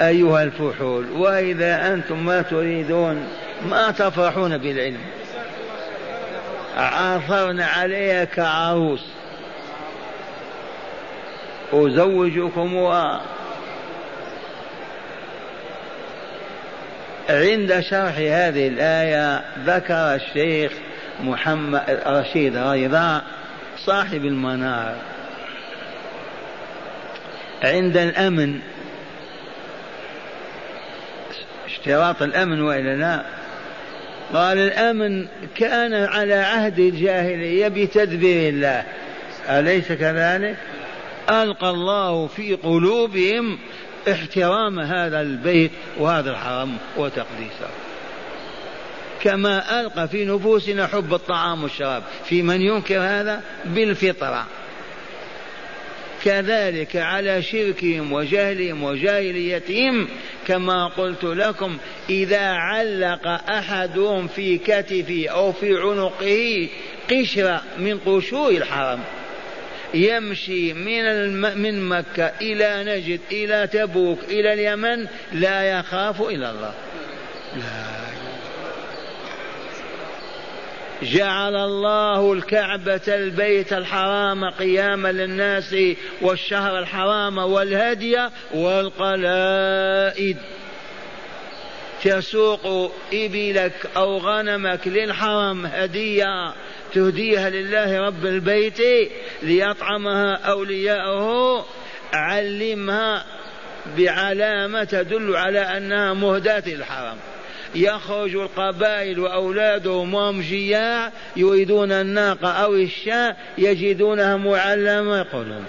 أيها 0.00 0.42
الفحول 0.42 1.10
وإذا 1.10 1.94
أنتم 1.94 2.26
ما 2.26 2.42
تريدون 2.42 3.28
ما 3.70 3.90
تفرحون 3.90 4.58
بالعلم. 4.58 5.00
عثرنا 6.76 7.66
عليها 7.66 8.24
كعروس 8.24 9.15
أزوجكمها 11.72 13.22
عند 17.28 17.80
شرح 17.80 18.16
هذه 18.16 18.68
الآية 18.68 19.42
ذكر 19.64 20.14
الشيخ 20.14 20.72
محمد 21.20 22.02
رشيد 22.06 22.56
رضا 22.56 23.22
صاحب 23.78 24.24
المنار. 24.24 24.94
عند 27.64 27.96
الأمن. 27.96 28.60
اشتراط 31.66 32.22
الأمن 32.22 32.60
وإلا 32.60 32.96
لا؟ 32.96 33.22
قال 34.34 34.58
الأمن 34.58 35.26
كان 35.56 35.94
على 35.94 36.34
عهد 36.34 36.78
الجاهلية 36.78 37.68
بتدبير 37.68 38.48
الله. 38.48 38.84
أليس 39.48 39.92
كذلك؟ 39.92 40.56
ألقى 41.30 41.70
الله 41.70 42.26
في 42.26 42.54
قلوبهم 42.54 43.58
احترام 44.12 44.78
هذا 44.78 45.20
البيت 45.20 45.70
وهذا 45.98 46.30
الحرم 46.30 46.76
وتقديسه. 46.96 47.68
كما 49.22 49.80
ألقى 49.80 50.08
في 50.08 50.24
نفوسنا 50.24 50.86
حب 50.86 51.14
الطعام 51.14 51.62
والشراب. 51.62 52.02
في 52.24 52.42
من 52.42 52.62
ينكر 52.62 52.98
هذا؟ 52.98 53.42
بالفطرة. 53.64 54.46
كذلك 56.24 56.96
على 56.96 57.42
شركهم 57.42 58.12
وجهلهم 58.12 58.82
وجاهليتهم 58.82 60.08
كما 60.46 60.86
قلت 60.86 61.24
لكم 61.24 61.78
إذا 62.10 62.46
علق 62.46 63.26
أحدهم 63.50 64.28
في 64.28 64.58
كتفه 64.58 65.26
أو 65.28 65.52
في 65.52 65.76
عنقه 65.76 66.68
قشرة 67.10 67.62
من 67.78 67.98
قشور 67.98 68.50
الحرم. 68.50 69.00
يمشي 69.94 70.72
من 70.72 71.06
الم... 71.06 71.58
من 71.58 71.88
مكة 71.88 72.32
إلى 72.40 72.84
نجد 72.84 73.20
إلى 73.32 73.66
تبوك 73.66 74.18
إلى 74.28 74.52
اليمن 74.52 75.06
لا 75.32 75.78
يخاف 75.78 76.20
إلا 76.20 76.50
الله. 76.50 76.74
لا. 77.56 77.96
جعل 81.02 81.56
الله 81.56 82.32
الكعبة 82.32 83.00
البيت 83.08 83.72
الحرام 83.72 84.50
قياما 84.50 85.12
للناس 85.12 85.76
والشهر 86.22 86.78
الحرام 86.78 87.38
والهدي 87.38 88.28
والقلائد. 88.54 90.36
تسوق 92.04 92.92
إبلك 93.12 93.90
أو 93.96 94.18
غنمك 94.18 94.88
للحرم 94.88 95.66
هدية. 95.66 96.52
تهديها 96.96 97.50
لله 97.50 98.06
رب 98.06 98.26
البيت 98.26 99.10
ليطعمها 99.42 100.34
أولياؤه 100.34 101.64
علمها 102.12 103.24
بعلامة 103.98 104.84
تدل 104.84 105.36
على 105.36 105.60
أنها 105.60 106.12
مهداة 106.12 106.62
للحرم 106.66 107.16
يخرج 107.74 108.34
القبائل 108.36 109.20
وأولادهم 109.20 110.14
وهم 110.14 110.40
جياع 110.40 111.12
يريدون 111.36 111.92
الناقة 111.92 112.48
أو 112.48 112.74
الشاة 112.74 113.36
يجدونها 113.58 114.36
معلمة 114.36 115.18
يقولون. 115.18 115.64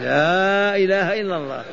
لا 0.00 0.76
إله 0.76 1.20
إلا 1.20 1.36
الله. 1.36 1.64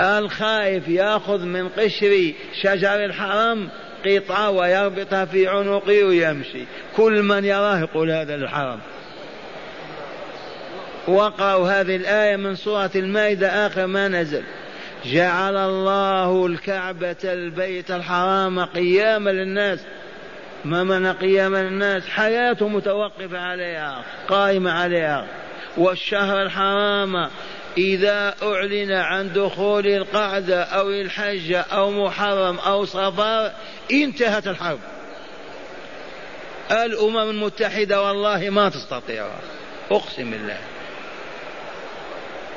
الخائف 0.00 0.88
يأخذ 0.88 1.44
من 1.44 1.68
قشر 1.68 2.32
شجر 2.62 3.04
الحرام 3.04 3.68
قطعة 4.16 4.50
ويربطها 4.50 5.24
في 5.24 5.48
عنقه 5.48 6.04
ويمشي. 6.04 6.64
كل 6.96 7.22
من 7.22 7.44
يراه 7.44 7.78
يقول 7.78 8.10
هذا 8.10 8.34
الحرام. 8.34 8.78
وقرأوا 11.08 11.68
هذه 11.68 11.96
الآية 11.96 12.36
من 12.36 12.56
سورة 12.56 12.90
المائدة 12.96 13.66
آخر 13.66 13.86
ما 13.86 14.08
نزل. 14.08 14.42
جعل 15.04 15.56
الله 15.56 16.46
الكعبة 16.46 17.16
البيت 17.24 17.90
الحرام 17.90 18.64
قياما 18.64 19.30
للناس. 19.30 19.80
ما 20.64 20.84
من 20.84 21.12
قياما 21.12 21.62
للناس؟ 21.62 22.08
حياته 22.08 22.68
متوقفة 22.68 23.38
عليها 23.38 24.02
قائمة 24.28 24.72
عليها. 24.72 25.26
والشهر 25.76 26.42
الحرام 26.42 27.28
إذا 27.78 28.34
أعلن 28.42 28.92
عن 28.92 29.32
دخول 29.32 29.86
القعدة 29.86 30.62
أو 30.62 30.90
الحج 30.90 31.52
أو 31.72 31.90
محرم 31.90 32.58
أو 32.58 32.84
صفر 32.84 33.52
انتهت 33.92 34.46
الحرب. 34.46 34.78
الأمم 36.70 37.30
المتحدة 37.30 38.02
والله 38.02 38.50
ما 38.50 38.68
تستطيعها 38.68 39.40
أقسم 39.90 40.30
بالله. 40.30 40.58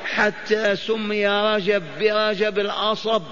حتى 0.06 0.76
سمي 0.76 1.28
رجب 1.28 1.84
برجب 2.00 2.60
الأصب 2.60 3.24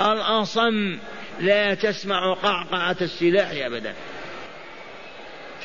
الأصم. 0.00 0.98
لا 1.40 1.74
تسمع 1.74 2.34
قعقعة 2.34 2.96
السلاح 3.00 3.50
أبدا. 3.50 3.94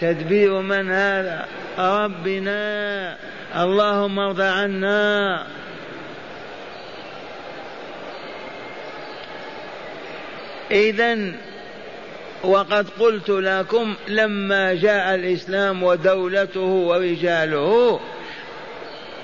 تدبير 0.01 0.61
من 0.61 0.91
هذا؟ 0.91 1.47
ربنا. 1.77 3.17
اللهم 3.55 4.19
ارض 4.19 4.41
عنا. 4.41 5.45
إذا 10.71 11.17
وقد 12.43 12.89
قلت 12.99 13.29
لكم 13.29 13.95
لما 14.07 14.73
جاء 14.73 15.15
الإسلام 15.15 15.83
ودولته 15.83 16.61
ورجاله 16.61 17.99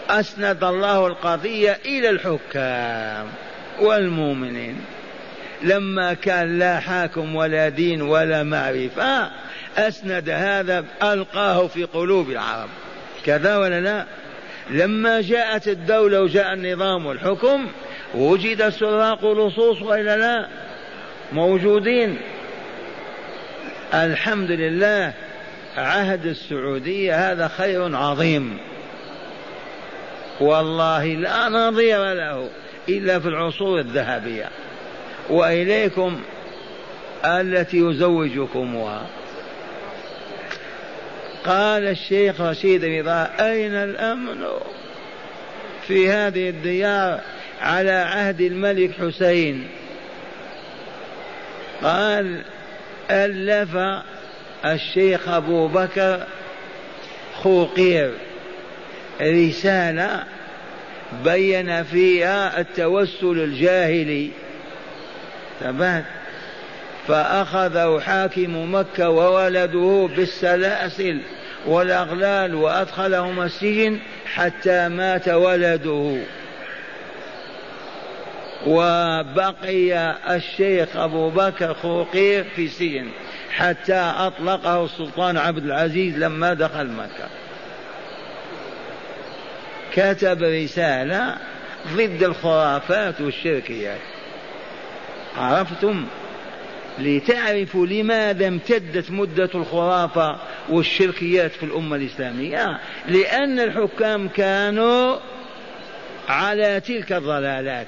أسند 0.10 0.64
الله 0.64 1.08
القضية 1.08 1.80
إلى 1.86 2.10
الحكام 2.10 3.28
والمؤمنين. 3.82 4.82
لما 5.64 6.14
كان 6.14 6.60
لا 6.60 6.80
حاكم 6.80 7.36
ولا 7.36 7.70
دين 7.70 8.02
ولا 8.02 8.44
معرفة 8.44 9.32
أسند 9.78 10.30
هذا 10.30 10.86
ألقاه 11.04 11.68
في 11.68 11.84
قلوب 11.84 12.30
العرب. 12.30 12.70
كذا 13.26 13.58
ولا 13.58 13.82
لا؟ 13.82 14.06
لما 14.70 15.22
جاءت 15.22 15.68
الدولة 15.68 16.22
وجاء 16.22 16.54
النظام 16.54 17.06
والحكم 17.06 17.68
وجد 18.16 18.70
سراق 18.70 19.26
لصوص 19.26 19.82
وإلا 19.82 20.18
لا؟ 20.18 20.48
موجودين. 21.34 22.18
الحمد 23.94 24.52
لله 24.52 25.14
عهد 25.78 26.26
السعودية 26.26 27.32
هذا 27.32 27.48
خير 27.48 27.96
عظيم. 27.96 28.58
والله 30.40 31.06
لا 31.06 31.50
نظير 31.50 32.14
له 32.14 32.50
إلا 32.90 33.20
في 33.20 33.28
العصور 33.28 33.80
الذهبية. 33.80 34.50
وإليكم 35.30 36.22
التي 37.26 37.78
يزوجكمها 37.78 39.06
قال 41.46 41.88
الشيخ 41.88 42.42
رشيد 42.42 42.86
رضا 42.86 43.32
أين 43.40 43.74
الأمن 43.74 44.46
في 45.88 46.10
هذه 46.10 46.50
الديار 46.50 47.22
على 47.62 47.92
عهد 47.92 48.42
الملك 48.42 48.92
حسين؟ 48.92 49.68
قال 51.84 52.42
ألف 53.12 53.78
الشيخ 54.66 55.30
أبو 55.30 55.68
بكر 55.68 56.24
خوقير. 57.36 58.14
رسالة 59.22 60.24
بين 61.24 61.84
فيها 61.84 62.60
التوسل 62.60 63.40
الجاهلي. 63.44 64.30
ثبات 65.60 66.06
فأخذه 67.08 68.00
حاكم 68.00 68.76
مكة 68.76 69.10
وولده 69.10 70.10
بالسلاسل 70.15 71.22
والأغلال 71.65 72.56
وأدخلهما 72.56 73.46
السجن 73.46 74.00
حتى 74.26 74.89
مات 74.89 75.28
ولده. 75.28 76.18
وبقي 78.68 80.15
الشيخ 80.36 80.98
أبو 80.98 81.30
بكر 81.30 81.74
خوقير 81.74 82.46
في 82.56 82.68
سجن 82.68 83.08
حتى 83.52 84.13
أطلقه 84.18 84.86
السلطان 84.86 85.38
عبد 85.38 85.65
العزيز 85.65 86.18
لما 86.18 86.54
دخل 86.54 86.88
مكة. 86.88 87.30
كتب 89.94 90.44
رسالة 90.44 91.36
ضد 91.94 92.24
الخرافات 92.24 93.22
والشركيات. 93.22 94.02
عرفتم؟ 95.38 96.06
لتعرفوا 97.00 97.88
لماذا 97.88 98.48
امتدت 98.48 99.12
مدة 99.12 99.50
الخرافة 99.56 100.40
والشركيات 100.70 101.52
في 101.52 101.64
الأمة 101.64 101.96
الإسلامية؟ 101.96 102.80
لأن 103.08 103.60
الحكام 103.60 104.28
كانوا 104.28 105.18
على 106.30 106.80
تلك 106.80 107.14
الضلالات. 107.14 107.88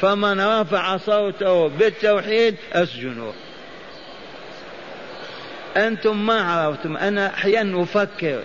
فمن 0.00 0.40
رفع 0.40 0.96
صوته 0.96 1.68
بالتوحيد 1.68 2.56
أسجنوه 2.72 3.34
أنتم 5.76 6.26
ما 6.26 6.40
عرفتم؟ 6.40 6.96
أنا 6.96 7.26
أحيانا 7.26 7.82
أفكر 7.82 8.42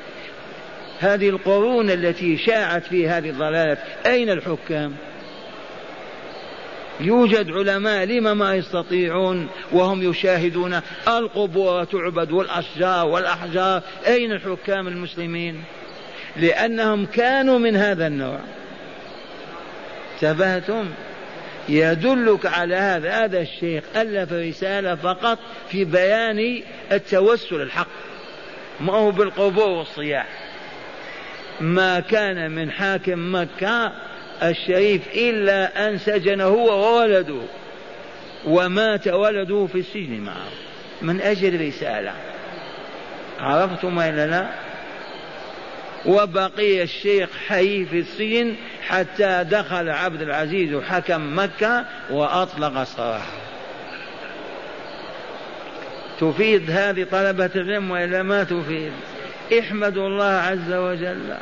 هذه 1.00 1.30
القرون 1.30 1.90
التي 1.90 2.38
شاعت 2.38 2.84
في 2.84 3.10
هذه 3.10 3.30
الضلالات 3.30 3.78
أين 4.06 4.30
الحكام؟ 4.30 4.96
يوجد 7.00 7.52
علماء 7.52 8.06
لما 8.06 8.34
ما 8.34 8.56
يستطيعون 8.56 9.48
وهم 9.72 10.10
يشاهدون 10.10 10.80
القبور 11.08 11.84
تعبد 11.84 12.32
والأشجار 12.32 13.08
والأحجار. 13.08 13.82
أين 14.08 14.32
الحكام 14.32 14.88
المسلمين؟ 14.88 15.64
لأنهم 16.36 17.06
كانوا 17.06 17.60
من 17.60 17.76
هذا 17.76 18.08
النوع. 18.08 18.40
تبهتم 20.22 20.86
يدلك 21.70 22.46
على 22.46 22.76
هذا 22.76 23.12
هذا 23.12 23.42
الشيخ 23.42 23.84
ألف 23.96 24.34
رسالة 24.34 24.96
فقط 24.96 25.40
في 25.70 25.86
بيان 25.86 26.62
التوسل 26.92 27.62
الحق. 27.62 27.88
ما 28.80 28.94
هو 28.94 29.12
بالقبور 29.12 29.70
والصياح. 29.70 30.28
ما 31.62 32.00
كان 32.00 32.52
من 32.52 32.72
حاكم 32.72 33.36
مكة 33.36 33.92
الشريف 34.44 35.02
إلا 35.16 35.90
أن 35.90 35.98
سجن 35.98 36.42
هو 36.42 36.98
وولده 36.98 37.42
ومات 38.46 39.08
ولده 39.08 39.68
في 39.72 39.80
السجن 39.80 40.20
معه. 40.20 40.50
من 41.02 41.22
أجل 41.22 41.68
رسالة 41.68 42.14
عرفتم 43.40 43.98
وإلا 43.98 44.28
لا؟ 44.28 44.50
وبقي 46.06 46.84
الشيخ 46.84 47.30
حي 47.48 47.86
في 47.86 48.00
السجن 48.00 48.56
حتى 48.88 49.46
دخل 49.52 49.90
عبد 49.90 50.22
العزيز 50.22 50.84
حكم 50.84 51.40
مكة 51.40 51.86
وأطلق 52.10 52.84
سراحه 52.84 53.38
تفيد 56.20 56.72
هذه 56.72 57.08
طلبة 57.12 57.50
العلم 57.56 57.92
وإلا 57.92 58.24
ما 58.24 58.44
تفيد 58.44 58.92
احمدوا 59.60 60.08
الله 60.08 60.26
عز 60.26 60.74
وجل. 60.74 61.36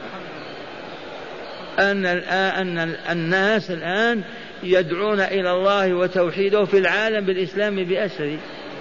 أن 1.80 2.06
أن 2.06 2.96
الناس 3.10 3.72
الآن 3.72 4.22
يدعون 4.64 5.20
إلى 5.20 5.52
الله 5.52 5.94
وتوحيده 5.94 6.66
في 6.66 6.78
العالم 6.78 7.26
بالإسلام 7.26 7.84
بأسره 7.84 8.38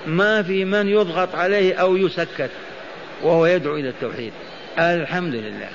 ما 0.06 0.42
في 0.42 0.64
من 0.64 0.88
يضغط 0.88 1.34
عليه 1.34 1.74
أو 1.74 1.96
يسكت 1.96 2.50
وهو 3.22 3.46
يدعو 3.46 3.76
إلى 3.76 3.88
التوحيد. 3.88 4.32
الحمد 4.78 5.34
لله. 5.34 5.68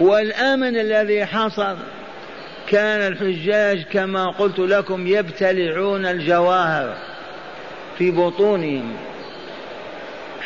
والأمن 0.00 0.76
الذي 0.76 1.26
حصل 1.26 1.76
كان 2.68 3.12
الحجاج 3.12 3.82
كما 3.82 4.30
قلت 4.30 4.58
لكم 4.58 5.06
يبتلعون 5.06 6.06
الجواهر 6.06 6.96
في 7.98 8.10
بطونهم. 8.10 8.96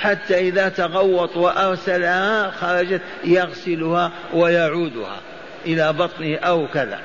حتى 0.01 0.39
إذا 0.39 0.69
تغوط 0.69 1.37
وأرسلها 1.37 2.51
خرجت 2.51 3.01
يغسلها 3.25 4.13
ويعودها 4.35 5.21
إلى 5.67 5.93
بطنه 5.93 6.37
أو 6.37 6.69
كذا. 6.69 6.99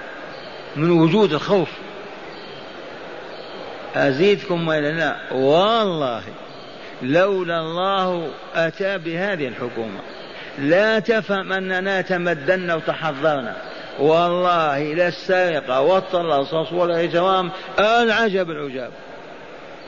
من 0.75 0.91
وجود 0.91 1.33
الخوف. 1.33 1.69
أزيدكم 3.95 4.67
ولا 4.67 4.91
لا 4.91 5.33
والله 5.33 6.23
لولا 7.01 7.59
الله 7.59 8.29
أتى 8.55 8.97
بهذه 8.97 9.47
الحكومة. 9.47 9.99
لا 10.59 10.99
تفهم 10.99 11.53
أننا 11.53 12.01
تمدنا 12.01 12.75
وتحضرنا 12.75 13.55
والله 13.99 14.93
لا 14.93 15.07
السرقة 15.07 15.81
والتلصص 15.81 16.73
والإجرام 16.73 17.51
العجب 17.79 18.51
العجاب. 18.51 18.91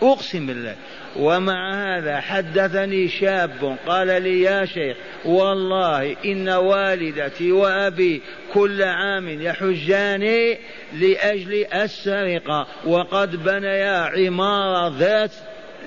أقسم 0.02 0.48
بالله. 0.48 0.76
ومع 1.16 1.74
هذا 1.74 2.20
حدثني 2.20 3.08
شاب 3.08 3.78
قال 3.88 4.08
لي 4.08 4.42
يا 4.42 4.66
شيخ 4.66 4.98
والله 5.26 6.16
إن 6.26 6.50
والدتي 6.50 7.52
وأبي 7.52 8.22
كل 8.54 8.84
عام 8.84 9.42
يحجان 9.42 10.56
لأجل 10.94 11.66
السرقة 11.74 12.68
وقد 12.86 13.44
بنيا 13.44 13.98
عمارة 13.98 14.98
ذات 14.98 15.32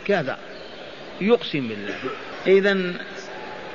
كذا. 0.06 0.38
يقسم 1.20 1.68
بالله. 1.68 1.94
إذا 2.46 2.92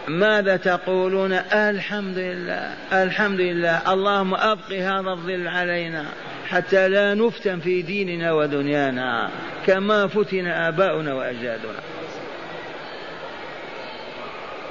ماذا 0.07 0.57
تقولون؟ 0.57 1.33
الحمد 1.53 2.17
لله 2.17 2.73
الحمد 3.03 3.39
لله. 3.39 3.93
اللهم 3.93 4.35
أبق 4.35 4.71
هذا 4.71 5.09
الظل 5.09 5.47
علينا. 5.47 6.05
حتى 6.51 6.87
لا 6.87 7.13
نفتن 7.13 7.59
في 7.59 7.81
ديننا 7.81 8.31
ودنيانا 8.31 9.29
كما 9.67 10.07
فتن 10.07 10.47
آباؤنا 10.47 11.13
وأجدادنا. 11.13 11.79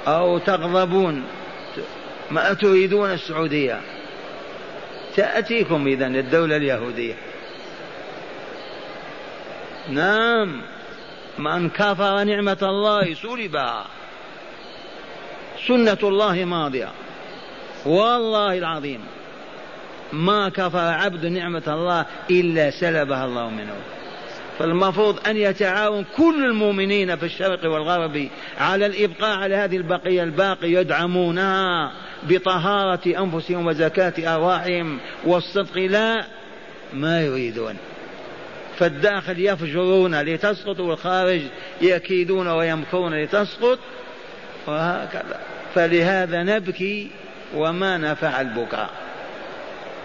أو 0.07 0.37
تغضبون 0.37 1.23
ما 2.31 2.53
تريدون 2.53 3.11
السعودية. 3.11 3.81
تأتيكم 5.15 5.87
إذا 5.87 6.07
الدولة 6.07 6.55
اليهودية. 6.55 7.13
نعم 9.89 10.61
من 11.37 11.69
كفر 11.69 12.23
نعمة 12.23 12.57
الله 12.61 13.13
سلبها. 13.13 13.85
سنة 15.67 15.97
الله 16.03 16.45
ماضية. 16.45 16.91
والله 17.85 18.57
العظيم. 18.57 19.01
ما 20.13 20.49
كفر 20.49 20.79
عبد 20.79 21.25
نعمة 21.25 21.63
الله 21.67 22.05
إلا 22.31 22.69
سلبها 22.69 23.25
الله 23.25 23.49
منه. 23.49 23.73
فالمفروض 24.59 25.27
أن 25.27 25.37
يتعاون 25.37 26.05
كل 26.17 26.45
المؤمنين 26.45 27.15
في 27.15 27.25
الشرق 27.25 27.71
والغرب 27.71 28.27
على 28.59 28.85
الإبقاء 28.85 29.37
على 29.37 29.55
هذه 29.55 29.77
البقية 29.77 30.23
الباقية 30.23 30.79
يدعمونها 30.79 31.91
بطهارة 32.23 33.23
أنفسهم 33.23 33.67
وزكاة 33.67 34.35
أرواحهم 34.35 34.99
والصدق 35.25 35.77
لا 35.77 36.25
ما 36.93 37.21
يريدون. 37.21 37.77
فالداخل 38.77 39.39
يفجرون 39.39 40.21
لتسقط 40.21 40.79
والخارج 40.79 41.41
يكيدون 41.81 42.47
ويمكرون 42.47 43.23
لتسقط 43.23 43.79
وهكذا. 44.67 45.39
فلهذا 45.75 46.43
نبكي 46.43 47.11
وما 47.55 47.97
نفع 47.97 48.41
البكاء. 48.41 48.89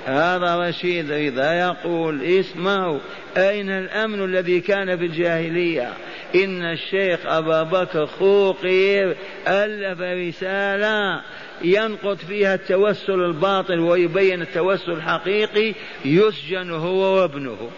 هذا 0.07 0.68
رشيد 0.68 1.12
رضا 1.12 1.52
يقول 1.52 2.22
اسمعوا 2.22 2.98
أين 3.36 3.70
الأمن 3.70 4.24
الذي 4.24 4.61
كان 4.61 4.96
في 4.98 5.04
الجاهلية؟ 5.04 5.92
إن 6.34 6.62
الشيخ 6.62 7.20
أبا 7.26 7.62
بكر 7.62 8.07
خوقير 8.07 9.16
ألف 9.48 10.00
رسالة 10.00 11.22
ينقض 11.62 12.16
فيها 12.16 12.54
التوسل 12.54 13.20
الباطل 13.20 13.80
ويبين 13.80 14.42
التوسل 14.42 14.92
الحقيقي 14.92 15.74
يسجن 16.04 16.70
هو 16.70 17.16
وابنه 17.16 17.70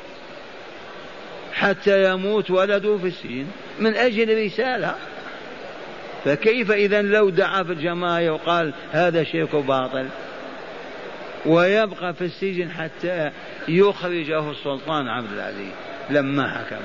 حتى 1.53 2.13
يموت 2.13 2.51
ولده 2.51 2.99
في 2.99 3.07
السجن. 3.07 3.47
من 3.79 3.95
أجل 3.95 4.45
رسالة. 4.45 4.95
فكيف 6.25 6.71
إذا 6.71 7.03
لو 7.03 7.31
دعا 7.31 7.63
في 7.63 7.73
الجماعة 7.73 8.31
وقال 8.31 8.73
هذا 8.93 9.25
شرك 9.25 9.57
باطل؟ 9.57 10.07
ويبقى 11.47 12.15
في 12.15 12.25
السجن 12.25 12.71
حتى 12.71 13.31
يخرجه 13.69 14.51
السلطان 14.51 15.09
عبد 15.09 15.33
العزيز. 15.33 15.73
لما 16.11 16.49
حكم. 16.49 16.81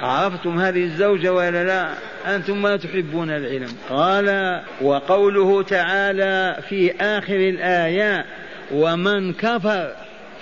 عرفتم 0.00 0.58
هذه 0.58 0.84
الزوجة 0.84 1.32
ولا 1.32 1.64
لا؟ 1.64 1.88
أنتم 2.36 2.62
ما 2.62 2.76
تحبون 2.76 3.30
العلم. 3.30 3.76
قال 3.88 4.60
وقوله 4.80 5.62
تعالى 5.62 6.56
في 6.68 6.92
آخر 7.00 7.36
الآية 7.36 8.24
ومن 8.72 9.32
كفر 9.32 9.92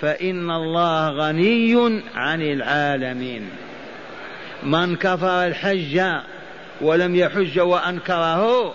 فإن 0.01 0.51
الله 0.51 1.09
غني 1.09 2.01
عن 2.15 2.41
العالمين. 2.41 3.49
من 4.63 4.95
كفر 4.95 5.45
الحج 5.47 6.01
ولم 6.81 7.15
يحج 7.15 7.59
وأنكره 7.59 8.73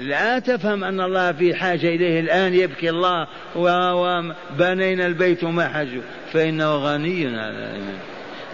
لا 0.00 0.38
تفهم 0.38 0.84
أن 0.84 1.00
الله 1.00 1.32
في 1.32 1.54
حاجة 1.54 1.88
إليه 1.88 2.20
الآن 2.20 2.54
يبكي 2.54 2.90
الله 2.90 3.26
وبنينا 3.56 5.06
البيت 5.06 5.44
وما 5.44 5.68
حجوا 5.68 6.02
فإنه 6.32 6.76
غني 6.76 7.26
عن 7.26 7.34
العالمين 7.34 7.98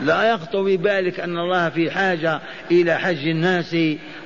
لا 0.01 0.31
يخطر 0.31 0.63
ببالك 0.63 1.21
أن 1.21 1.39
الله 1.39 1.69
في 1.69 1.91
حاجة 1.91 2.41
إلى 2.71 2.99
حج 2.99 3.29
الناس 3.29 3.77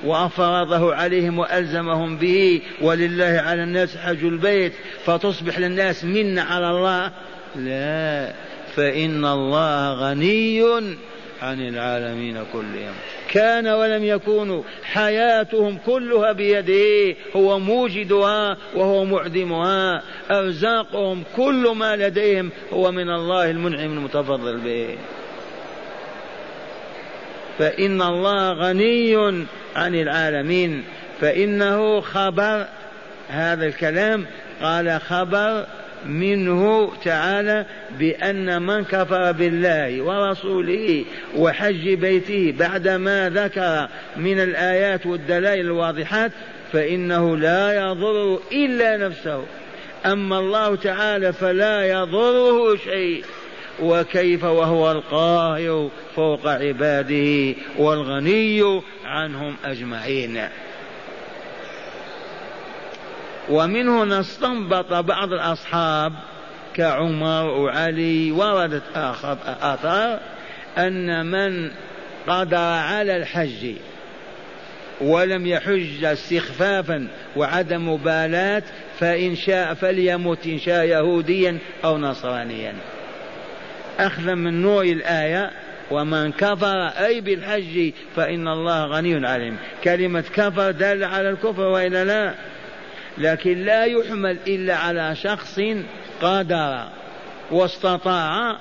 وأفرضه 0.03 0.95
عليهم 0.95 1.39
وألزمهم 1.39 2.17
به. 2.17 2.61
ولله 2.81 3.41
على 3.45 3.63
الناس 3.63 3.97
حج 3.97 4.23
البيت. 4.23 4.73
فتصبح 5.05 5.59
للناس 5.59 6.05
منة 6.05 6.41
على 6.41 6.69
الله. 6.69 7.11
لا. 7.55 8.33
فإن 8.75 9.25
الله 9.25 9.93
غني. 9.93 10.61
عن 11.41 11.67
العالمين 11.67 12.43
كلهم. 12.53 12.93
كان 13.31 13.67
ولم 13.67 14.03
يكونوا 14.03 14.63
حياتهم 14.83 15.77
كلها 15.85 16.31
بيده 16.31 17.15
هو 17.35 17.59
موجدها 17.59 18.57
وهو 18.75 19.05
معدمها. 19.05 20.01
أرزاقهم 20.31 21.23
كل 21.35 21.73
ما 21.75 21.95
لديهم 21.95 22.49
هو 22.73 22.91
من 22.91 23.09
الله 23.09 23.51
المنعم 23.51 23.97
المتفضل 23.97 24.57
به. 24.57 24.97
فإن 27.59 28.01
الله 28.01 28.51
غني 28.51 29.15
عن 29.75 29.95
العالمين. 29.95 30.83
فإنه 31.21 32.01
خبر 32.01 32.65
هذا 33.29 33.65
الكلام 33.65 34.25
قال 34.61 35.01
خبر 35.01 35.65
منه 36.05 36.91
تعالى 37.03 37.65
بأن 37.99 38.61
من 38.61 38.83
كفر 38.83 39.31
بالله 39.31 40.01
ورسوله 40.01 41.05
وحج 41.35 41.93
بيته 41.93 42.53
بعدما 42.59 43.29
ذكر 43.29 43.87
من 44.17 44.39
الآيات 44.39 45.05
والدلائل 45.05 45.65
الواضحات 45.65 46.31
فإنه 46.73 47.37
لا 47.37 47.73
يضر 47.73 48.39
إلا 48.51 48.97
نفسه. 48.97 49.43
أما 50.05 50.39
الله 50.39 50.75
تعالى 50.75 51.33
فلا 51.33 51.85
يضره 51.89 52.75
شيء. 52.75 53.23
وكيف 53.81 54.43
وهو 54.43 54.91
القاهر 54.91 55.89
فوق 56.15 56.47
عباده 56.47 57.55
والغني 57.77 58.81
عنهم 59.05 59.55
أجمعين. 59.65 60.41
ومنه 63.51 64.05
نستنبط 64.05 64.93
بعض 64.93 65.33
الأصحاب 65.33 66.13
كعمر 66.73 67.45
وعلي 67.45 68.31
وردت 68.31 68.83
آخر 68.95 69.37
آثار 69.61 70.19
أن 70.77 71.25
من 71.25 71.71
قدر 72.27 72.57
على 72.57 73.17
الحج 73.17 73.75
ولم 75.01 75.45
يحج 75.45 76.03
استخفافا 76.03 77.07
وعدم 77.35 77.89
مبالاة 77.89 78.63
فإن 78.99 79.35
شاء 79.35 79.73
فليمت 79.73 80.47
إن 80.47 80.59
شاء 80.59 80.85
يهوديا 80.85 81.57
أو 81.85 81.97
نصرانيا. 81.97 82.73
أخذا 83.99 84.35
من 84.35 84.61
نوع 84.61 84.83
الآية 84.83 85.51
ومن 85.91 86.31
كفر 86.31 86.87
أي 86.87 87.21
بالحج 87.21 87.91
فإن 88.15 88.47
الله 88.47 88.85
غني 88.85 89.27
عليهم 89.27 89.57
كلمة 89.83 90.23
كفر 90.35 90.71
دل 90.71 91.03
على 91.03 91.29
الكفر 91.29 91.61
وإلا 91.61 92.05
لا؟ 92.05 92.33
لكن 93.21 93.65
لا 93.65 93.85
يحمل 93.85 94.37
إلا 94.47 94.75
على 94.75 95.15
شخص 95.15 95.59
قدر 96.21 96.87
واستطاع 97.51 98.57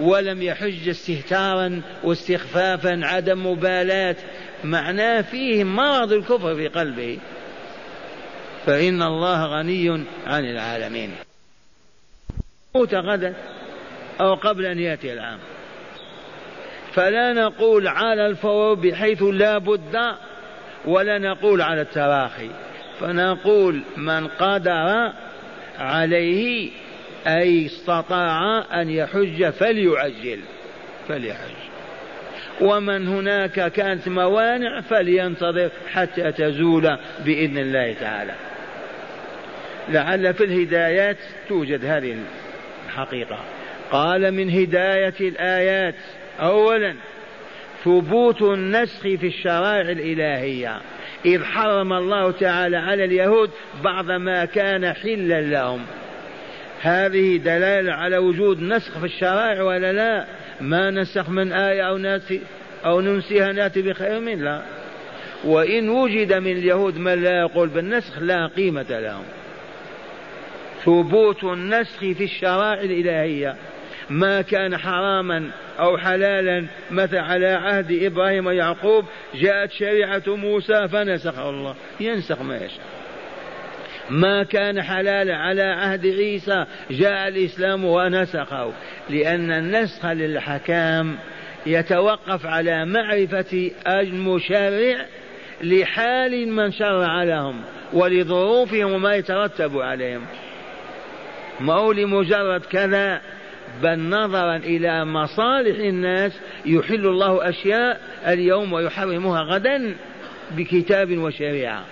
ولم 0.00 0.42
يحج 0.42 0.88
استهتارا 0.88 1.82
واستخفافا 2.04 3.00
عدم 3.02 3.46
مبالاة. 3.46 4.16
معناه 4.64 5.20
فيه 5.20 5.64
مرض 5.64 6.12
الكفر 6.12 6.54
في 6.54 6.68
قلبه. 6.68 7.18
فإن 8.66 9.02
الله 9.02 9.46
غني 9.46 10.04
عن 10.26 10.44
العالمين. 10.44 11.10
موت 12.74 12.94
غدا 12.94 13.34
أو 14.20 14.34
قبل 14.34 14.66
أن 14.66 14.78
يأتي 14.78 15.12
العام. 15.12 15.38
فلا 16.92 17.32
نقول 17.32 17.88
على 17.88 18.26
الفور 18.26 18.74
بحيث 18.74 19.22
لا 19.22 19.58
بد 19.58 19.96
ولا 20.84 21.18
نقول 21.18 21.62
على 21.62 21.80
التراخي. 21.80 22.50
فنقول 23.00 23.80
من 23.96 24.26
قدر 24.26 25.12
عليه 25.78 26.70
أي 27.26 27.66
استطاع 27.66 28.64
أن 28.80 28.90
يحج 28.90 29.50
فليعجل 29.50 30.40
فليحج. 31.08 31.54
ومن 32.60 33.08
هناك 33.08 33.72
كانت 33.72 34.08
موانع 34.08 34.80
فلينتظر 34.80 35.70
حتى 35.92 36.32
تزول 36.32 36.98
بإذن 37.24 37.58
الله 37.58 37.92
تعالى. 37.92 38.34
لعل 39.88 40.34
في 40.34 40.44
الهدايات 40.44 41.16
توجد 41.48 41.84
هذه 41.84 42.16
الحقيقة. 42.86 43.38
قال 43.90 44.34
من 44.34 44.50
هداية 44.50 45.14
الآيات 45.20 45.94
أولا 46.40 46.94
ثبوت 47.84 48.42
النسخ 48.42 49.02
في 49.02 49.26
الشرائع 49.26 49.90
الإلهية. 49.90 50.80
إذ 51.24 51.44
حرم 51.44 51.92
الله 51.92 52.30
تعالى 52.30 52.76
على 52.76 53.04
اليهود 53.04 53.50
بعض 53.84 54.10
ما 54.10 54.44
كان 54.44 54.92
حلا 54.92 55.40
لهم. 55.40 55.80
هذه 56.80 57.36
دلالة 57.36 57.92
على 57.92 58.18
وجود 58.18 58.62
نسخ 58.62 58.98
في 58.98 59.04
الشرائع 59.04 59.62
ولا 59.62 59.92
لا؟ 59.92 60.26
ما 60.60 60.90
نسخ 60.90 61.28
من 61.30 61.52
آية 61.52 61.82
أو 61.82 61.98
ناتي 61.98 62.40
أو 62.84 63.00
ننسيها 63.00 63.52
ناتي 63.52 63.82
بخير 63.82 64.20
من؟ 64.20 64.44
لا. 64.44 64.62
وإن 65.44 65.88
وجد 65.88 66.32
من 66.32 66.52
اليهود 66.52 66.98
من 66.98 67.22
لا 67.22 67.38
يقول 67.38 67.68
بالنسخ 67.68 68.18
لا 68.18 68.46
قيمة 68.46 69.00
لهم. 69.00 69.24
ثبوت 70.84 71.44
النسخ 71.44 71.98
في 71.98 72.24
الشرائع 72.24 72.80
الإلهية. 72.80 73.56
ما 74.10 74.42
كان 74.42 74.76
حراما 74.76 75.50
أو 75.78 75.98
حلالا 75.98 76.66
مثل 76.90 77.16
على 77.16 77.46
عهد 77.46 77.92
إبراهيم 78.02 78.46
ويعقوب 78.46 79.04
جاءت 79.34 79.72
شريعة 79.72 80.22
موسى 80.26 80.88
فنسخه 80.88 81.50
الله. 81.50 81.74
ينسخ 82.00 82.42
ما 82.42 82.56
يشاء. 82.56 82.86
ما 84.10 84.42
كان 84.42 84.82
حلالا 84.82 85.36
على 85.36 85.62
عهد 85.62 86.06
عيسى 86.06 86.64
جاء 86.90 87.28
الإسلام 87.28 87.84
ونسخه. 87.84 88.72
لأن 89.10 89.52
النسخ 89.52 90.06
للحكام 90.06 91.16
يتوقف 91.66 92.46
على 92.46 92.84
معرفة 92.84 93.70
المشرع 93.86 95.06
لحال 95.62 96.48
من 96.48 96.72
شرع 96.72 97.22
لهم 97.22 97.60
ولظروفهم 97.92 98.92
وما 98.92 99.14
يترتب 99.14 99.78
عليهم. 99.78 100.26
ما 101.60 101.74
هو 101.74 101.92
لمجرد 101.92 102.60
كذا. 102.60 103.20
بل 103.82 103.98
نظرا 103.98 104.56
إلى 104.56 105.04
مصالح 105.04 105.78
الناس 105.78 106.32
يحل 106.66 107.06
الله 107.06 107.48
أشياء 107.48 108.00
اليوم 108.26 108.72
ويحرمها 108.72 109.42
غدا 109.42 109.94
بكتاب 110.50 111.18
وشريعة. 111.18 111.84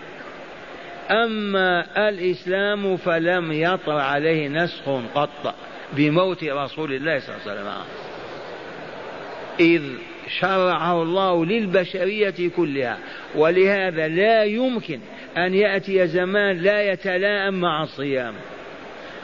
أما 1.11 1.87
الإسلام 2.09 2.97
فلم 2.97 3.53
يطر 3.53 3.99
عليه 3.99 4.49
نسخ 4.49 5.01
قط 5.14 5.55
بموت 5.93 6.45
رسول 6.45 6.93
الله 6.93 7.18
صلى 7.18 7.35
الله 7.37 7.51
عليه 7.51 7.61
وسلم. 7.61 7.72
إذ 9.61 9.83
شرعه 10.41 11.03
الله 11.03 11.45
للبشرية 11.45 12.51
كلها 12.57 12.99
ولهذا 13.35 14.09
لا 14.09 14.45
يمكن 14.45 15.01
أن 15.37 15.55
يأتي 15.55 16.07
زمان 16.07 16.57
لا 16.57 16.93
يتلائم 16.93 17.55
مع 17.55 17.83
الصيام 17.83 18.35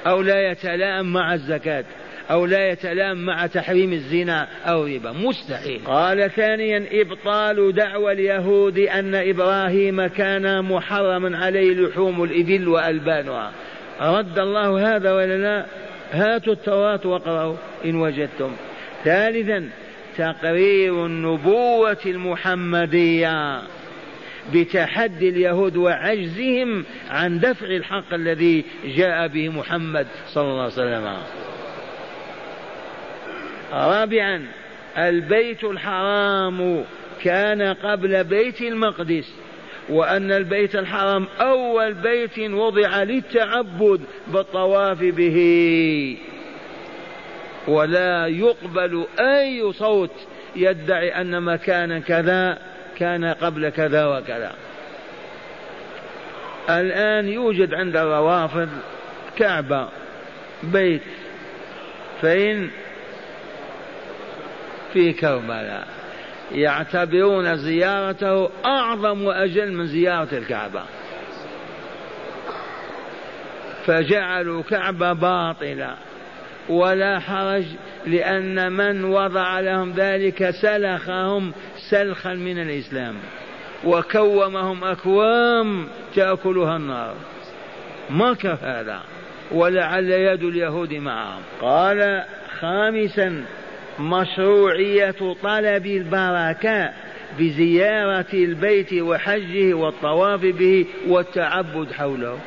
أو 0.06 0.22
لا 0.22 0.50
يتلائم 0.50 1.12
مع 1.12 1.34
الزكاة. 1.34 1.84
أو 2.30 2.46
لا 2.46 2.70
يتلام 2.70 3.26
مع 3.26 3.46
تحريم 3.46 3.92
الزنا 3.92 4.48
أو 4.64 4.86
الربا 4.86 5.12
مستحيل. 5.12 5.80
قال 5.84 6.30
ثانيا 6.30 6.86
إبطال 6.92 7.72
دعوى 7.74 8.12
اليهود 8.12 8.78
أن 8.78 9.14
إبراهيم 9.14 10.06
كان 10.06 10.64
محرما 10.64 11.38
عليه 11.38 11.74
لحوم 11.74 12.24
الإبل 12.24 12.68
وألبانها. 12.68 13.52
رد 14.00 14.38
الله 14.38 14.96
هذا 14.96 15.12
ولا 15.12 15.38
لا؟ 15.38 15.66
هاتوا 16.12 16.52
التوراة 16.52 17.00
واقرأوا 17.04 17.56
إن 17.84 17.96
وجدتم. 17.96 18.52
ثالثا 19.04 19.68
تقرير 20.16 21.06
النبوة 21.06 21.98
المحمدية 22.06 23.62
بتحدي 24.54 25.28
اليهود 25.28 25.76
وعجزهم 25.76 26.84
عن 27.10 27.40
دفع 27.40 27.66
الحق 27.66 28.14
الذي 28.14 28.64
جاء 28.96 29.28
به 29.28 29.48
محمد 29.48 30.06
صلى 30.34 30.44
الله 30.44 30.62
عليه 30.62 30.72
وسلم. 30.72 31.16
رابعا 33.72 34.46
البيت 34.98 35.64
الحرام 35.64 36.84
كان 37.22 37.62
قبل 37.62 38.24
بيت 38.24 38.60
المقدس 38.60 39.34
وأن 39.88 40.32
البيت 40.32 40.76
الحرام 40.76 41.26
أول 41.40 41.94
بيت 41.94 42.38
وضع 42.38 43.02
للتعبد 43.02 44.00
بالطواف 44.26 44.98
به. 45.02 46.18
ولا 47.68 48.26
يقبل 48.26 49.06
أي 49.20 49.72
صوت 49.72 50.10
يدعي 50.56 51.20
أن 51.20 51.42
مكانا 51.42 51.98
كذا 51.98 52.58
كان 52.96 53.24
قبل 53.24 53.68
كذا 53.68 54.06
وكذا. 54.06 54.52
الآن 56.70 57.28
يوجد 57.28 57.74
عند 57.74 57.96
الروافض 57.96 58.68
كعبة 59.38 59.88
بيت. 60.62 61.02
فإن 62.22 62.70
في 64.92 65.12
كربلاء 65.12 65.88
يعتبرون 66.52 67.56
زيارته 67.56 68.50
أعظم 68.64 69.24
وأجل 69.24 69.72
من 69.72 69.86
زيارة 69.86 70.28
الكعبة. 70.32 70.82
فجعلوا 73.86 74.62
كعبة 74.62 75.12
باطلة. 75.12 75.96
ولا 76.68 77.18
حرج 77.18 77.64
لأن 78.06 78.72
من 78.72 79.04
وضع 79.04 79.60
لهم 79.60 79.92
ذلك 79.92 80.50
سلخهم 80.50 81.52
سلخا 81.90 82.34
من 82.34 82.62
الإسلام. 82.62 83.14
وكومهم 83.84 84.84
أكوام 84.84 85.88
تأكلها 86.14 86.76
النار. 86.76 87.14
مكر 88.10 88.58
هذا؟ 88.62 89.00
ولعل 89.52 90.10
يد 90.10 90.42
اليهود 90.42 90.94
معهم. 90.94 91.42
قال 91.60 92.24
خامسا 92.60 93.44
مشروعية 94.02 95.14
طلب 95.42 95.86
البركة 95.86 96.92
بزيارة 97.38 98.32
البيت 98.34 98.92
وحجه 98.92 99.74
والطواف 99.74 100.40
به 100.40 100.86
والتعبد 101.08 101.92
حوله. 101.92 102.38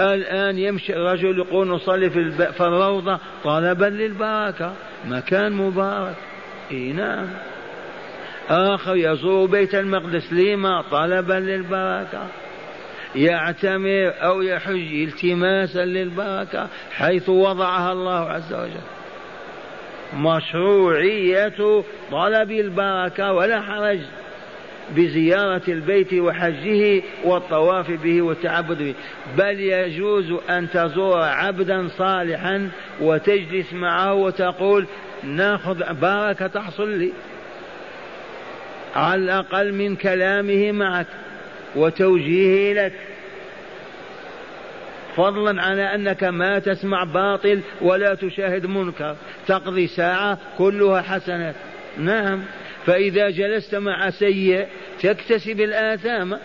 الآن 0.00 0.58
يمشي 0.58 0.92
الرجل 0.96 1.38
يقول 1.38 1.68
نصلي 1.68 2.10
في, 2.10 2.18
الروضة 2.60 3.18
طلبا 3.44 3.84
للبركة 3.84 4.72
مكان 5.04 5.52
مبارك. 5.52 6.16
إي 6.70 6.92
نعم. 6.92 7.26
آخر 8.50 8.96
يزور 8.96 9.46
بيت 9.46 9.74
المقدس 9.74 10.32
لما؟ 10.32 10.82
طلبا 10.90 11.34
للبركة. 11.34 12.26
يعتمر 13.16 14.12
أو 14.22 14.42
يحج 14.42 15.02
التماسا 15.02 15.84
للبركة 15.84 16.68
حيث 16.90 17.28
وضعها 17.28 17.92
الله 17.92 18.30
عز 18.30 18.52
وجل. 18.52 18.97
مشروعية 20.14 21.82
طلب 22.10 22.50
البركة 22.50 23.32
ولا 23.32 23.60
حرج 23.60 23.98
بزيارة 24.96 25.62
البيت 25.68 26.14
وحجه 26.14 27.02
والطواف 27.24 27.90
به 27.90 28.22
والتعبد 28.22 28.78
به. 28.78 28.94
بل 29.38 29.60
يجوز 29.60 30.32
أن 30.50 30.70
تزور 30.70 31.22
عبدا 31.22 31.88
صالحا 31.88 32.70
وتجلس 33.00 33.72
معه 33.72 34.14
وتقول 34.14 34.86
ناخذ 35.24 35.94
بركة 36.00 36.46
تحصل 36.46 36.90
لي. 36.90 37.12
على 38.96 39.22
الأقل 39.22 39.72
من 39.72 39.96
كلامه 39.96 40.72
معك 40.72 41.06
وتوجيهه 41.76 42.72
لك. 42.72 42.92
فضلا 45.18 45.62
على 45.62 45.94
أنك 45.94 46.24
ما 46.24 46.58
تسمع 46.58 47.04
باطل 47.04 47.60
ولا 47.80 48.14
تشاهد 48.14 48.66
منكر. 48.66 49.16
تقضي 49.46 49.86
ساعة 49.86 50.38
كلها 50.58 51.02
حسنات 51.02 51.54
نعم. 51.98 52.42
فإذا 52.86 53.30
جلست 53.30 53.74
مع 53.74 54.10
سيء 54.10 54.66
تكتسب 55.00 55.60
الآثام. 55.60 56.38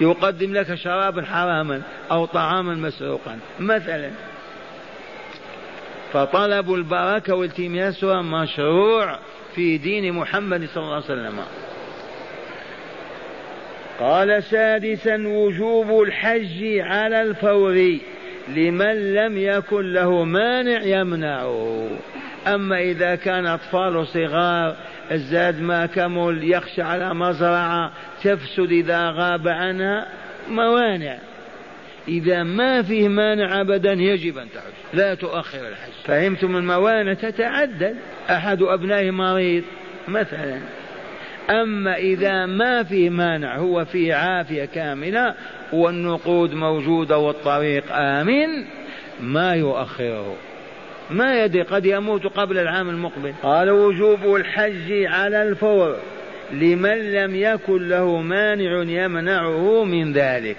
يقدم 0.00 0.52
لك 0.52 0.74
شرابا 0.74 1.22
حراما 1.22 1.82
أو 2.10 2.26
طعاما 2.26 2.74
مسروقا. 2.74 3.38
مثلا. 3.60 4.10
فطلب 6.12 6.74
البركة 6.74 7.34
والتماسها 7.34 8.22
مشروع 8.22 9.18
في 9.54 9.78
دين 9.78 10.12
محمد 10.12 10.68
صلى 10.74 10.82
الله 10.82 10.94
عليه 10.94 11.04
وسلم. 11.04 11.38
قال 14.00 14.42
سادسا 14.42 15.28
وجوب 15.28 16.02
الحج 16.02 16.78
على 16.78 17.22
الفور 17.22 17.98
لمن 18.48 19.14
لم 19.14 19.38
يكن 19.38 19.92
له 19.92 20.24
مانع 20.24 20.82
يمنعه. 20.82 21.88
أما 22.46 22.80
إذا 22.80 23.14
كان 23.14 23.46
أطفال 23.46 24.06
صغار 24.06 24.76
الزاد 25.10 25.60
ما 25.60 25.86
كمل 25.86 26.52
يخشى 26.52 26.82
على 26.82 27.14
مزرعة 27.14 27.92
تفسد 28.22 28.72
إذا 28.72 29.10
غاب 29.10 29.48
عنها 29.48 30.06
موانع. 30.48 31.18
إذا 32.08 32.42
ما 32.42 32.82
فيه 32.82 33.08
مانع 33.08 33.60
أبدا 33.60 33.92
يجب 33.92 34.38
أن 34.38 34.46
تحج. 34.54 34.98
لا 34.98 35.14
تؤخر 35.14 35.68
الحج. 35.68 35.92
فهمتم 36.04 36.56
الموانع 36.56 37.14
تتعدد 37.14 37.96
أحد 38.30 38.62
أبنائه 38.62 39.10
مريض 39.10 39.62
مثلا. 40.08 40.60
أما 41.50 41.96
إذا 41.96 42.46
ما 42.46 42.82
في 42.82 43.10
مانع 43.10 43.56
هو 43.56 43.84
في 43.84 44.12
عافية 44.12 44.64
كاملة 44.64 45.34
والنقود 45.72 46.54
موجودة 46.54 47.18
والطريق 47.18 47.84
آمن 47.90 48.64
ما 49.20 49.54
يؤخره. 49.54 50.36
ما 51.10 51.44
يدري 51.44 51.62
قد 51.62 51.86
يموت 51.86 52.26
قبل 52.26 52.58
العام 52.58 52.88
المقبل. 52.88 53.34
قال 53.42 53.70
وجوب 53.70 54.36
الحج 54.36 54.92
على 54.92 55.42
الفور. 55.42 55.96
لمن 56.52 57.12
لم 57.12 57.34
يكن 57.34 57.88
له 57.88 58.20
مانع 58.20 58.82
يمنعه 59.04 59.84
من 59.84 60.12
ذلك. 60.12 60.56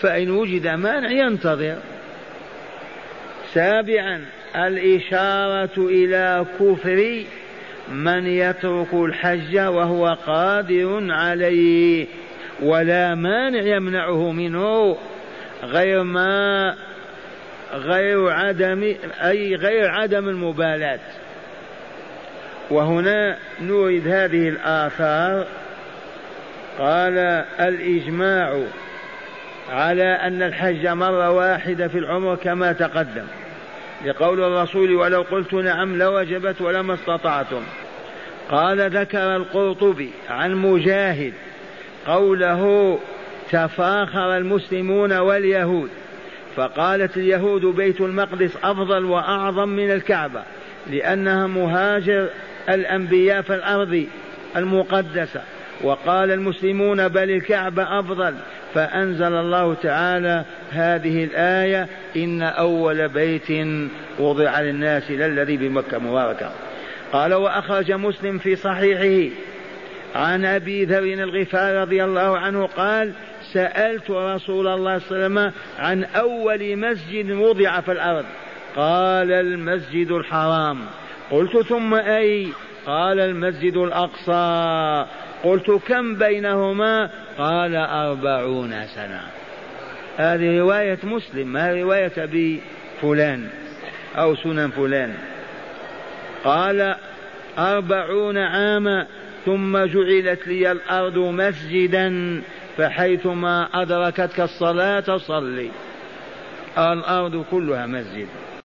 فإن 0.00 0.30
وجد 0.30 0.66
مانع 0.66 1.10
ينتظر. 1.10 1.76
سابعا 3.52 4.24
الإشارة 4.56 5.78
إلى 5.78 6.46
كفر 6.60 7.24
من 7.88 8.26
يترك 8.26 8.94
الحج 8.94 9.58
وهو 9.58 10.16
قادر 10.26 11.12
عليه 11.12 12.06
ولا 12.62 13.14
مانع 13.14 13.60
يمنعه 13.60 14.32
منه 14.32 14.96
غير 15.62 16.02
ما 16.02 16.74
غير 17.74 18.28
عدم 18.30 18.94
أي 19.22 19.54
غير 19.54 19.90
عدم 19.90 20.28
المبالاة. 20.28 20.98
وهنا 22.70 23.36
نورد 23.60 24.08
هذه 24.08 24.48
الآثار. 24.48 25.46
قال 26.78 27.18
الإجماع 27.60 28.62
على 29.70 30.04
أن 30.04 30.42
الحج 30.42 30.86
مرة 30.86 31.30
واحدة 31.30 31.88
في 31.88 31.98
العمر 31.98 32.34
كما 32.34 32.72
تقدم. 32.72 33.26
لقول 34.04 34.44
الرسول 34.44 34.94
ولو 34.94 35.22
قلت 35.22 35.54
نعم 35.54 35.98
لوجبت 35.98 36.60
ولما 36.60 36.94
استطعتم. 36.94 37.62
قال 38.50 38.90
ذكر 38.90 39.36
القرطبي 39.36 40.10
عن 40.30 40.54
مجاهد 40.54 41.32
قوله 42.06 42.98
تفاخر 43.50 44.36
المسلمون 44.36 45.12
واليهود 45.12 45.90
فقالت 46.56 47.16
اليهود 47.16 47.64
بيت 47.64 48.00
المقدس 48.00 48.56
أفضل 48.62 49.04
وأعظم 49.04 49.68
من 49.68 49.90
الكعبة 49.90 50.42
لأنها 50.90 51.46
مهاجر 51.46 52.28
الأنبياء 52.68 53.42
في 53.42 53.54
الأرض 53.54 54.06
المقدسة 54.56 55.40
وقال 55.82 56.30
المسلمون 56.30 57.08
بل 57.08 57.30
الكعبة 57.30 58.00
أفضل 58.00 58.34
فأنزل 58.76 59.34
الله 59.34 59.74
تعالى 59.74 60.44
هذه 60.70 61.24
الآية 61.24 61.88
إن 62.16 62.42
أول 62.42 63.08
بيت 63.08 63.50
وضع 64.18 64.60
للناس 64.60 65.10
للذي 65.10 65.56
بمكة 65.56 65.98
مباركة. 65.98 66.50
قال 67.12 67.34
وأخرج 67.34 67.92
مسلم 67.92 68.38
في 68.38 68.56
صحيحه 68.56 69.34
عن 70.14 70.44
أبي 70.44 70.84
ذر 70.84 70.98
الغفار 70.98 71.80
رضي 71.80 72.04
الله 72.04 72.38
عنه 72.38 72.66
قال 72.66 73.12
سألت 73.52 74.10
رسول 74.10 74.66
الله 74.66 74.98
صلى 74.98 75.26
الله 75.26 75.40
عليه 75.40 75.50
وسلم 75.50 75.52
عن 75.78 76.04
أول 76.04 76.76
مسجد 76.76 77.30
وضع 77.30 77.80
في 77.80 77.92
الأرض. 77.92 78.24
قال 78.76 79.32
المسجد 79.32 80.10
الحرام. 80.10 80.78
قلت 81.30 81.58
ثم 81.58 81.94
أي؟ 81.94 82.48
قال 82.86 83.20
المسجد 83.20 83.76
الأقصى. 83.76 85.06
قلت 85.44 85.70
كم 85.70 86.14
بينهما؟ 86.14 87.10
قال 87.38 87.76
أربعون 87.76 88.86
سنة. 88.86 89.20
هذه 90.16 90.58
رواية 90.58 90.98
مسلم 91.02 91.52
ما 91.52 91.72
رواية 91.72 92.12
أبي 92.18 92.60
فلان 93.02 93.48
أو 94.16 94.36
سنن 94.36 94.70
فلان. 94.70 95.14
قال 96.44 96.96
أربعون 97.58 98.38
عاما 98.38 99.06
ثم 99.44 99.78
جعلت 99.78 100.46
لي 100.46 100.72
الأرض 100.72 101.18
مسجدا 101.18 102.42
فحيثما 102.76 103.68
أدركتك 103.74 104.40
الصلاة 104.40 105.16
صلي. 105.16 105.70
الأرض 106.78 107.44
كلها 107.50 107.86
مسجد. 107.86 108.28